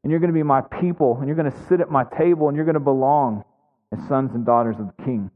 And 0.03 0.11
you're 0.11 0.21
going 0.21 0.33
to 0.33 0.35
be 0.35 0.42
my 0.42 0.62
people. 0.81 1.19
And 1.19 1.27
you're 1.27 1.37
going 1.37 1.53
to 1.53 1.66
sit 1.69 1.83
at 1.83 1.90
my 1.90 2.05
table. 2.19 2.49
And 2.49 2.57
you're 2.57 2.64
going 2.64 2.75
to 2.75 2.81
belong 2.81 3.45
as 3.92 4.09
sons 4.09 4.33
and 4.35 4.47
daughters 4.47 4.77
of 4.81 4.87
the 4.87 5.05
King. 5.05 5.31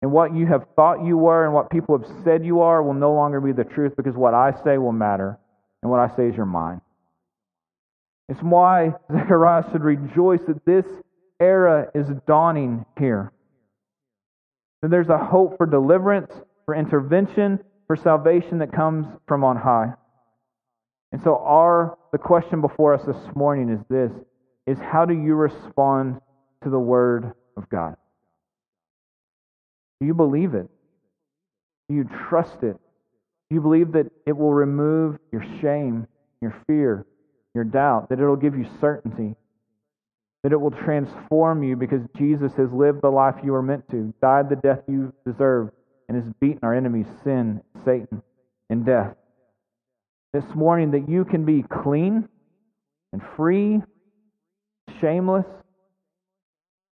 And 0.00 0.12
what 0.12 0.36
you 0.36 0.46
have 0.46 0.66
thought 0.76 1.04
you 1.04 1.18
were 1.18 1.44
and 1.44 1.52
what 1.52 1.68
people 1.68 1.98
have 1.98 2.08
said 2.22 2.44
you 2.44 2.60
are 2.60 2.80
will 2.82 2.94
no 2.94 3.12
longer 3.12 3.40
be 3.40 3.52
the 3.52 3.64
truth 3.64 3.94
because 3.96 4.14
what 4.14 4.34
I 4.34 4.52
say 4.62 4.78
will 4.78 4.92
matter. 4.92 5.36
And 5.82 5.90
what 5.90 5.98
I 5.98 6.14
say 6.14 6.28
is 6.28 6.36
your 6.36 6.46
mind. 6.46 6.80
It's 8.28 8.40
why 8.40 8.92
Zechariah 9.12 9.64
should 9.72 9.82
rejoice 9.82 10.40
that 10.46 10.64
this 10.64 10.84
era 11.40 11.90
is 11.94 12.06
dawning 12.26 12.84
here. 12.98 13.32
That 14.82 14.90
there's 14.90 15.08
a 15.08 15.18
hope 15.18 15.56
for 15.56 15.66
deliverance, 15.66 16.32
for 16.66 16.74
intervention, 16.74 17.60
for 17.86 17.96
salvation 17.96 18.58
that 18.58 18.72
comes 18.72 19.06
from 19.26 19.44
on 19.44 19.56
high. 19.56 19.94
And 21.12 21.22
so 21.22 21.36
our 21.36 21.96
the 22.12 22.18
question 22.18 22.60
before 22.60 22.94
us 22.94 23.04
this 23.06 23.34
morning 23.34 23.68
is 23.70 23.80
this 23.88 24.10
is 24.66 24.78
how 24.78 25.04
do 25.04 25.14
you 25.14 25.34
respond 25.34 26.20
to 26.62 26.70
the 26.70 26.78
word 26.78 27.32
of 27.56 27.68
God? 27.68 27.96
Do 30.00 30.06
you 30.06 30.14
believe 30.14 30.54
it? 30.54 30.68
Do 31.88 31.94
you 31.94 32.08
trust 32.28 32.62
it? 32.62 32.76
Do 33.50 33.54
you 33.54 33.60
believe 33.60 33.92
that 33.92 34.10
it 34.26 34.36
will 34.36 34.52
remove 34.52 35.18
your 35.30 35.44
shame, 35.60 36.06
your 36.40 36.54
fear, 36.66 37.06
your 37.54 37.64
doubt, 37.64 38.08
that 38.08 38.18
it'll 38.18 38.36
give 38.36 38.56
you 38.56 38.66
certainty? 38.80 39.36
That 40.44 40.52
it 40.52 40.60
will 40.60 40.70
transform 40.70 41.62
you 41.62 41.74
because 41.74 42.02
Jesus 42.16 42.52
has 42.52 42.70
lived 42.70 43.00
the 43.00 43.08
life 43.08 43.36
you 43.42 43.52
were 43.52 43.62
meant 43.62 43.90
to, 43.90 44.12
died 44.20 44.50
the 44.50 44.56
death 44.56 44.82
you 44.86 45.10
deserve, 45.26 45.70
and 46.06 46.22
has 46.22 46.30
beaten 46.38 46.60
our 46.62 46.74
enemies, 46.74 47.06
sin, 47.24 47.62
Satan, 47.82 48.22
and 48.68 48.84
death. 48.84 49.16
This 50.34 50.44
morning, 50.54 50.90
that 50.90 51.08
you 51.08 51.24
can 51.24 51.46
be 51.46 51.62
clean 51.62 52.28
and 53.14 53.22
free, 53.38 53.80
shameless, 55.00 55.46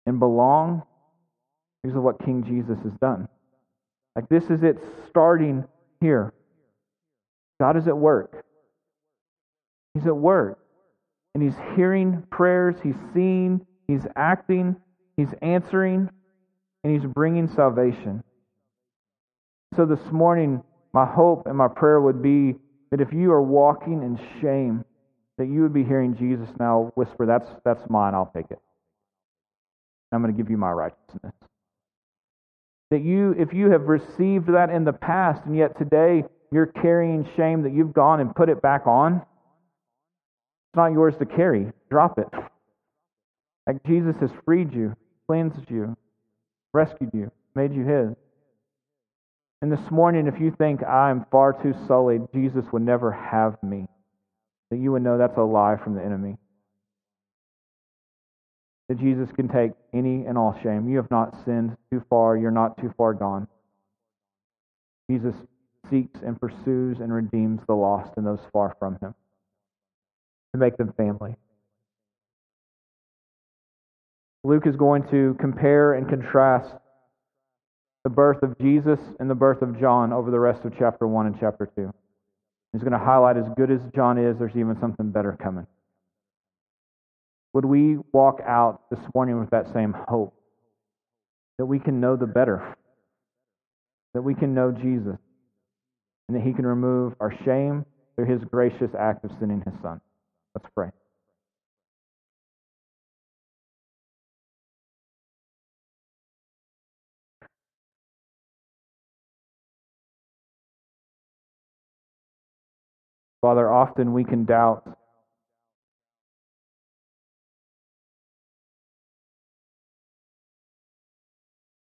and 0.06 0.20
belong 0.20 0.84
because 1.82 1.98
of 1.98 2.04
what 2.04 2.24
King 2.24 2.44
Jesus 2.44 2.78
has 2.84 2.94
done. 3.02 3.28
Like 4.16 4.30
this 4.30 4.44
is 4.52 4.62
it 4.62 4.78
starting 5.10 5.66
here. 6.02 6.34
God 7.60 7.78
is 7.78 7.88
at 7.88 7.98
work. 7.98 8.46
He's 9.96 10.06
at 10.06 10.16
work 10.16 10.60
and 11.34 11.44
he's 11.44 11.56
hearing 11.76 12.24
prayers, 12.32 12.76
he's 12.84 12.96
seeing, 13.14 13.66
he's 13.88 14.06
acting, 14.16 14.76
he's 15.18 15.34
answering, 15.42 16.10
and 16.84 16.94
he's 16.94 17.10
bringing 17.14 17.48
salvation. 17.48 18.24
So 19.76 19.86
this 19.86 20.12
morning, 20.12 20.64
my 20.94 21.06
hope 21.06 21.46
and 21.46 21.58
my 21.58 21.68
prayer 21.68 22.02
would 22.02 22.22
be 22.22 22.56
that 22.92 23.02
if 23.02 23.14
you 23.14 23.32
are 23.32 23.42
walking 23.42 24.02
in 24.02 24.20
shame, 24.42 24.84
that 25.38 25.48
you 25.48 25.62
would 25.62 25.74
be 25.74 25.84
hearing 25.84 26.16
Jesus 26.18 26.50
now 26.60 26.92
whisper, 26.96 27.26
That's, 27.26 27.48
that's 27.64 27.82
mine, 27.90 28.14
I'll 28.14 28.32
take 28.36 28.50
it. 28.50 28.60
I'm 30.12 30.22
going 30.22 30.36
to 30.36 30.38
give 30.42 30.50
you 30.50 30.58
my 30.58 30.72
righteousness. 30.72 31.34
That 32.90 33.04
you, 33.04 33.36
if 33.38 33.54
you 33.54 33.70
have 33.70 33.84
received 33.84 34.48
that 34.48 34.72
in 34.72 34.84
the 34.84 34.94
past 34.94 35.46
and 35.46 35.56
yet 35.56 35.78
today 35.78 36.24
you're 36.52 36.66
carrying 36.66 37.30
shame 37.38 37.62
that 37.64 37.74
you've 37.74 37.94
gone 37.94 38.20
and 38.20 38.36
put 38.36 38.50
it 38.50 38.62
back 38.62 38.88
on, 38.88 39.22
it's 40.70 40.78
not 40.78 40.92
yours 40.92 41.16
to 41.18 41.26
carry. 41.26 41.72
Drop 41.90 42.20
it. 42.20 42.28
Like 43.66 43.84
Jesus 43.86 44.16
has 44.22 44.30
freed 44.46 44.72
you, 44.72 44.96
cleansed 45.26 45.70
you, 45.70 45.98
rescued 46.74 47.10
you, 47.12 47.32
made 47.56 47.74
you 47.74 47.84
His. 47.86 48.16
And 49.64 49.72
this 49.72 49.92
morning, 49.92 50.28
if 50.28 50.40
you 50.40 50.54
think 50.56 50.84
I'm 50.84 51.26
far 51.32 51.54
too 51.54 51.74
sullied, 51.88 52.22
Jesus 52.34 52.66
would 52.72 52.84
never 52.84 53.12
have 53.12 53.62
me, 53.64 53.88
that 54.70 54.78
you 54.78 54.92
would 54.92 55.02
know 55.02 55.18
that's 55.18 55.38
a 55.38 55.42
lie 55.42 55.78
from 55.84 55.96
the 55.96 56.06
enemy. 56.06 56.38
That 58.90 59.00
Jesus 59.00 59.30
can 59.36 59.48
take 59.48 59.72
any 59.92 60.26
and 60.28 60.38
all 60.38 60.58
shame. 60.62 60.88
You 60.88 60.98
have 60.98 61.10
not 61.10 61.36
sinned 61.46 61.78
too 61.92 62.04
far, 62.12 62.38
you're 62.38 62.52
not 62.52 62.78
too 62.78 62.94
far 62.96 63.16
gone. 63.16 63.48
Jesus 65.10 65.36
seeks 65.90 66.20
and 66.24 66.40
pursues 66.40 67.00
and 67.00 67.12
redeems 67.12 67.62
the 67.68 67.74
lost 67.74 68.12
and 68.18 68.26
those 68.26 68.40
far 68.54 68.76
from 68.80 69.00
him 69.02 69.16
to 70.54 70.60
make 70.60 70.78
them 70.78 70.94
family. 70.98 71.36
Luke 74.44 74.66
is 74.66 74.76
going 74.76 75.04
to 75.12 75.36
compare 75.40 75.94
and 75.94 76.08
contrast 76.08 76.74
the 78.04 78.10
birth 78.10 78.42
of 78.42 78.58
Jesus 78.60 79.00
and 79.20 79.30
the 79.30 79.36
birth 79.36 79.62
of 79.62 79.80
John 79.80 80.14
over 80.14 80.32
the 80.32 80.40
rest 80.40 80.64
of 80.64 80.74
chapter 80.78 81.06
1 81.06 81.28
and 81.28 81.36
chapter 81.40 81.70
2. 81.76 81.94
He's 82.72 82.82
going 82.82 82.94
to 82.94 83.00
highlight 83.00 83.38
as 83.38 83.46
good 83.58 83.72
as 83.72 83.82
John 83.94 84.18
is, 84.18 84.38
there's 84.38 84.56
even 84.56 84.78
something 84.80 85.12
better 85.12 85.38
coming. 85.42 85.68
Would 87.54 87.66
we 87.66 87.98
walk 88.14 88.40
out 88.46 88.90
this 88.90 89.00
morning 89.14 89.40
with 89.40 89.50
that 89.50 89.74
same 89.74 89.94
hope? 90.08 90.34
That 91.58 91.66
we 91.66 91.80
can 91.80 92.00
know 92.00 92.16
the 92.16 92.28
better, 92.28 92.76
that 94.14 94.22
we 94.22 94.34
can 94.34 94.54
know 94.54 94.72
Jesus, 94.72 95.18
and 96.28 96.38
that 96.38 96.44
He 96.44 96.54
can 96.54 96.66
remove 96.66 97.16
our 97.20 97.34
shame 97.44 97.86
through 98.16 98.28
His 98.28 98.42
gracious 98.46 98.92
act 98.98 99.26
of 99.26 99.32
sending 99.40 99.62
His 99.66 99.74
Son. 99.82 100.00
Let's 100.56 100.68
pray. 100.76 100.90
Father, 113.42 113.72
often 113.72 114.14
we 114.14 114.26
can 114.26 114.44
doubt 114.44 114.84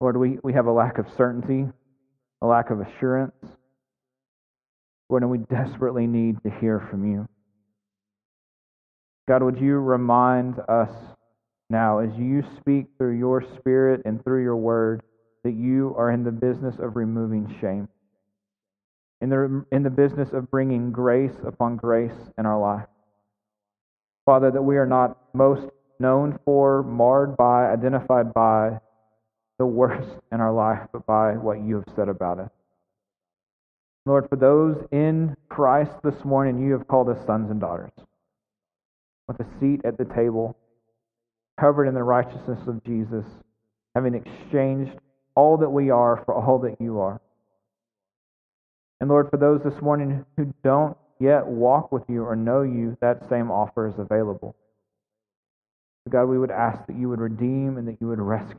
Lord, 0.00 0.16
we, 0.16 0.38
we 0.44 0.52
have 0.52 0.66
a 0.66 0.72
lack 0.72 0.98
of 0.98 1.06
certainty, 1.16 1.66
a 2.40 2.46
lack 2.46 2.70
of 2.70 2.80
assurance. 2.80 3.34
Lord, 5.08 5.22
and 5.22 5.30
we 5.30 5.38
desperately 5.38 6.06
need 6.06 6.42
to 6.44 6.50
hear 6.60 6.86
from 6.90 7.10
you. 7.10 7.28
God, 9.28 9.42
would 9.42 9.60
you 9.60 9.76
remind 9.76 10.58
us 10.70 10.88
now, 11.68 11.98
as 11.98 12.08
you 12.16 12.42
speak 12.58 12.86
through 12.96 13.18
your 13.18 13.44
Spirit 13.58 14.00
and 14.06 14.24
through 14.24 14.42
your 14.42 14.56
word, 14.56 15.02
that 15.44 15.52
you 15.52 15.94
are 15.98 16.10
in 16.10 16.24
the 16.24 16.32
business 16.32 16.76
of 16.78 16.96
removing 16.96 17.54
shame, 17.60 17.88
in 19.20 19.28
the, 19.28 19.66
in 19.70 19.82
the 19.82 19.90
business 19.90 20.30
of 20.32 20.50
bringing 20.50 20.92
grace 20.92 21.34
upon 21.46 21.76
grace 21.76 22.14
in 22.38 22.46
our 22.46 22.58
life. 22.58 22.86
Father, 24.24 24.50
that 24.50 24.62
we 24.62 24.78
are 24.78 24.86
not 24.86 25.18
most 25.34 25.70
known 25.98 26.38
for, 26.46 26.82
marred 26.82 27.36
by, 27.36 27.70
identified 27.70 28.32
by 28.32 28.80
the 29.58 29.66
worst 29.66 30.08
in 30.32 30.40
our 30.40 30.54
life, 30.54 30.88
but 30.90 31.04
by 31.04 31.32
what 31.32 31.60
you 31.60 31.74
have 31.74 31.94
said 31.94 32.08
about 32.08 32.38
us. 32.38 32.50
Lord, 34.06 34.26
for 34.30 34.36
those 34.36 34.86
in 34.90 35.36
Christ 35.50 35.92
this 36.02 36.24
morning, 36.24 36.58
you 36.58 36.72
have 36.72 36.88
called 36.88 37.10
us 37.10 37.26
sons 37.26 37.50
and 37.50 37.60
daughters 37.60 37.92
with 39.28 39.38
a 39.40 39.46
seat 39.60 39.80
at 39.84 39.98
the 39.98 40.06
table, 40.16 40.56
covered 41.60 41.86
in 41.86 41.94
the 41.94 42.02
righteousness 42.02 42.60
of 42.66 42.82
Jesus, 42.84 43.24
having 43.94 44.14
exchanged 44.14 44.92
all 45.34 45.58
that 45.58 45.70
we 45.70 45.90
are 45.90 46.22
for 46.24 46.34
all 46.34 46.58
that 46.60 46.80
you 46.80 46.98
are. 46.98 47.20
And 49.00 49.08
Lord, 49.08 49.28
for 49.30 49.36
those 49.36 49.60
this 49.62 49.80
morning 49.80 50.24
who 50.36 50.52
don't 50.64 50.96
yet 51.20 51.46
walk 51.46 51.92
with 51.92 52.02
you 52.08 52.24
or 52.24 52.34
know 52.34 52.62
you, 52.62 52.96
that 53.00 53.28
same 53.30 53.50
offer 53.50 53.86
is 53.86 53.94
available. 53.98 54.56
God, 56.08 56.24
we 56.24 56.38
would 56.38 56.50
ask 56.50 56.86
that 56.86 56.96
you 56.96 57.08
would 57.08 57.20
redeem 57.20 57.76
and 57.76 57.86
that 57.86 57.98
you 58.00 58.08
would 58.08 58.18
rescue. 58.18 58.58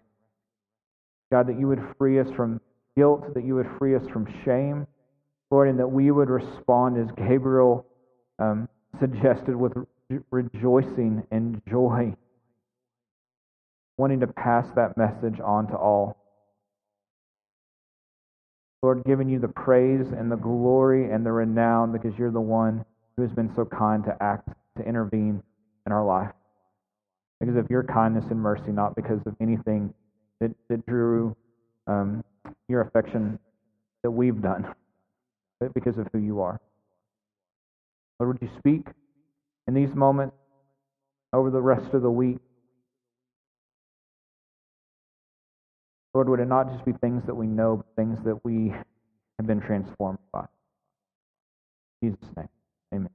God, 1.32 1.48
that 1.48 1.60
you 1.60 1.68
would 1.68 1.82
free 1.98 2.20
us 2.20 2.28
from 2.36 2.62
guilt, 2.96 3.34
that 3.34 3.44
you 3.44 3.56
would 3.56 3.68
free 3.78 3.96
us 3.96 4.04
from 4.12 4.28
shame, 4.46 4.88
Lord, 5.52 5.70
and 5.70 5.80
that 5.80 5.88
we 5.88 6.12
would 6.12 6.30
respond 6.30 6.98
as 6.98 7.14
Gabriel 7.18 7.86
um, 8.38 8.70
suggested 9.00 9.56
with 9.56 9.74
rejoicing 10.32 11.24
and 11.32 11.62
joy, 11.70 12.16
wanting 13.98 14.20
to 14.22 14.28
pass 14.28 14.66
that 14.76 14.98
message 14.98 15.40
on 15.40 15.68
to 15.68 15.76
all. 15.76 16.18
Lord, 18.82 19.04
giving 19.06 19.30
you 19.30 19.40
the 19.40 19.50
praise 19.50 20.08
and 20.18 20.32
the 20.32 20.38
glory 20.38 21.12
and 21.12 21.26
the 21.26 21.32
renown 21.32 21.92
because 21.92 22.18
you're 22.18 22.32
the 22.32 22.40
one 22.40 22.86
who 23.16 23.24
has 23.24 23.32
been 23.34 23.54
so 23.56 23.66
kind 23.66 24.04
to 24.06 24.16
act, 24.22 24.48
to 24.78 24.84
intervene 24.84 25.44
in 25.86 25.92
our 25.92 26.06
life. 26.06 26.32
Because 27.40 27.58
of 27.58 27.70
your 27.70 27.84
kindness 27.84 28.26
and 28.30 28.40
mercy, 28.40 28.72
not 28.72 28.96
because 28.96 29.20
of 29.26 29.36
anything 29.42 29.94
that, 30.40 30.52
that 30.70 30.86
drew 30.86 31.36
um, 31.88 32.24
your 32.68 32.82
affection 32.82 33.38
that 34.04 34.12
we've 34.12 34.42
done, 34.42 34.74
but 35.60 35.74
because 35.74 35.98
of 35.98 36.08
who 36.14 36.20
you 36.20 36.42
are. 36.42 36.60
Lord, 38.20 38.40
would 38.40 38.50
you 38.50 38.58
speak 38.60 38.88
in 39.70 39.76
these 39.76 39.94
moments 39.94 40.36
over 41.32 41.52
the 41.52 41.62
rest 41.62 41.94
of 41.94 42.02
the 42.02 42.10
week? 42.10 42.40
Lord, 46.16 46.28
would 46.28 46.40
it 46.40 46.48
not 46.48 46.72
just 46.72 46.84
be 46.86 46.92
things 46.94 47.24
that 47.28 47.36
we 47.36 47.46
know, 47.46 47.78
but 47.78 47.86
things 47.96 48.18
that 48.26 48.44
we 48.44 48.70
have 49.38 49.46
been 49.46 49.62
transformed 49.62 50.18
by? 50.34 50.46
In 52.02 52.18
Jesus' 52.18 52.36
name. 52.92 53.10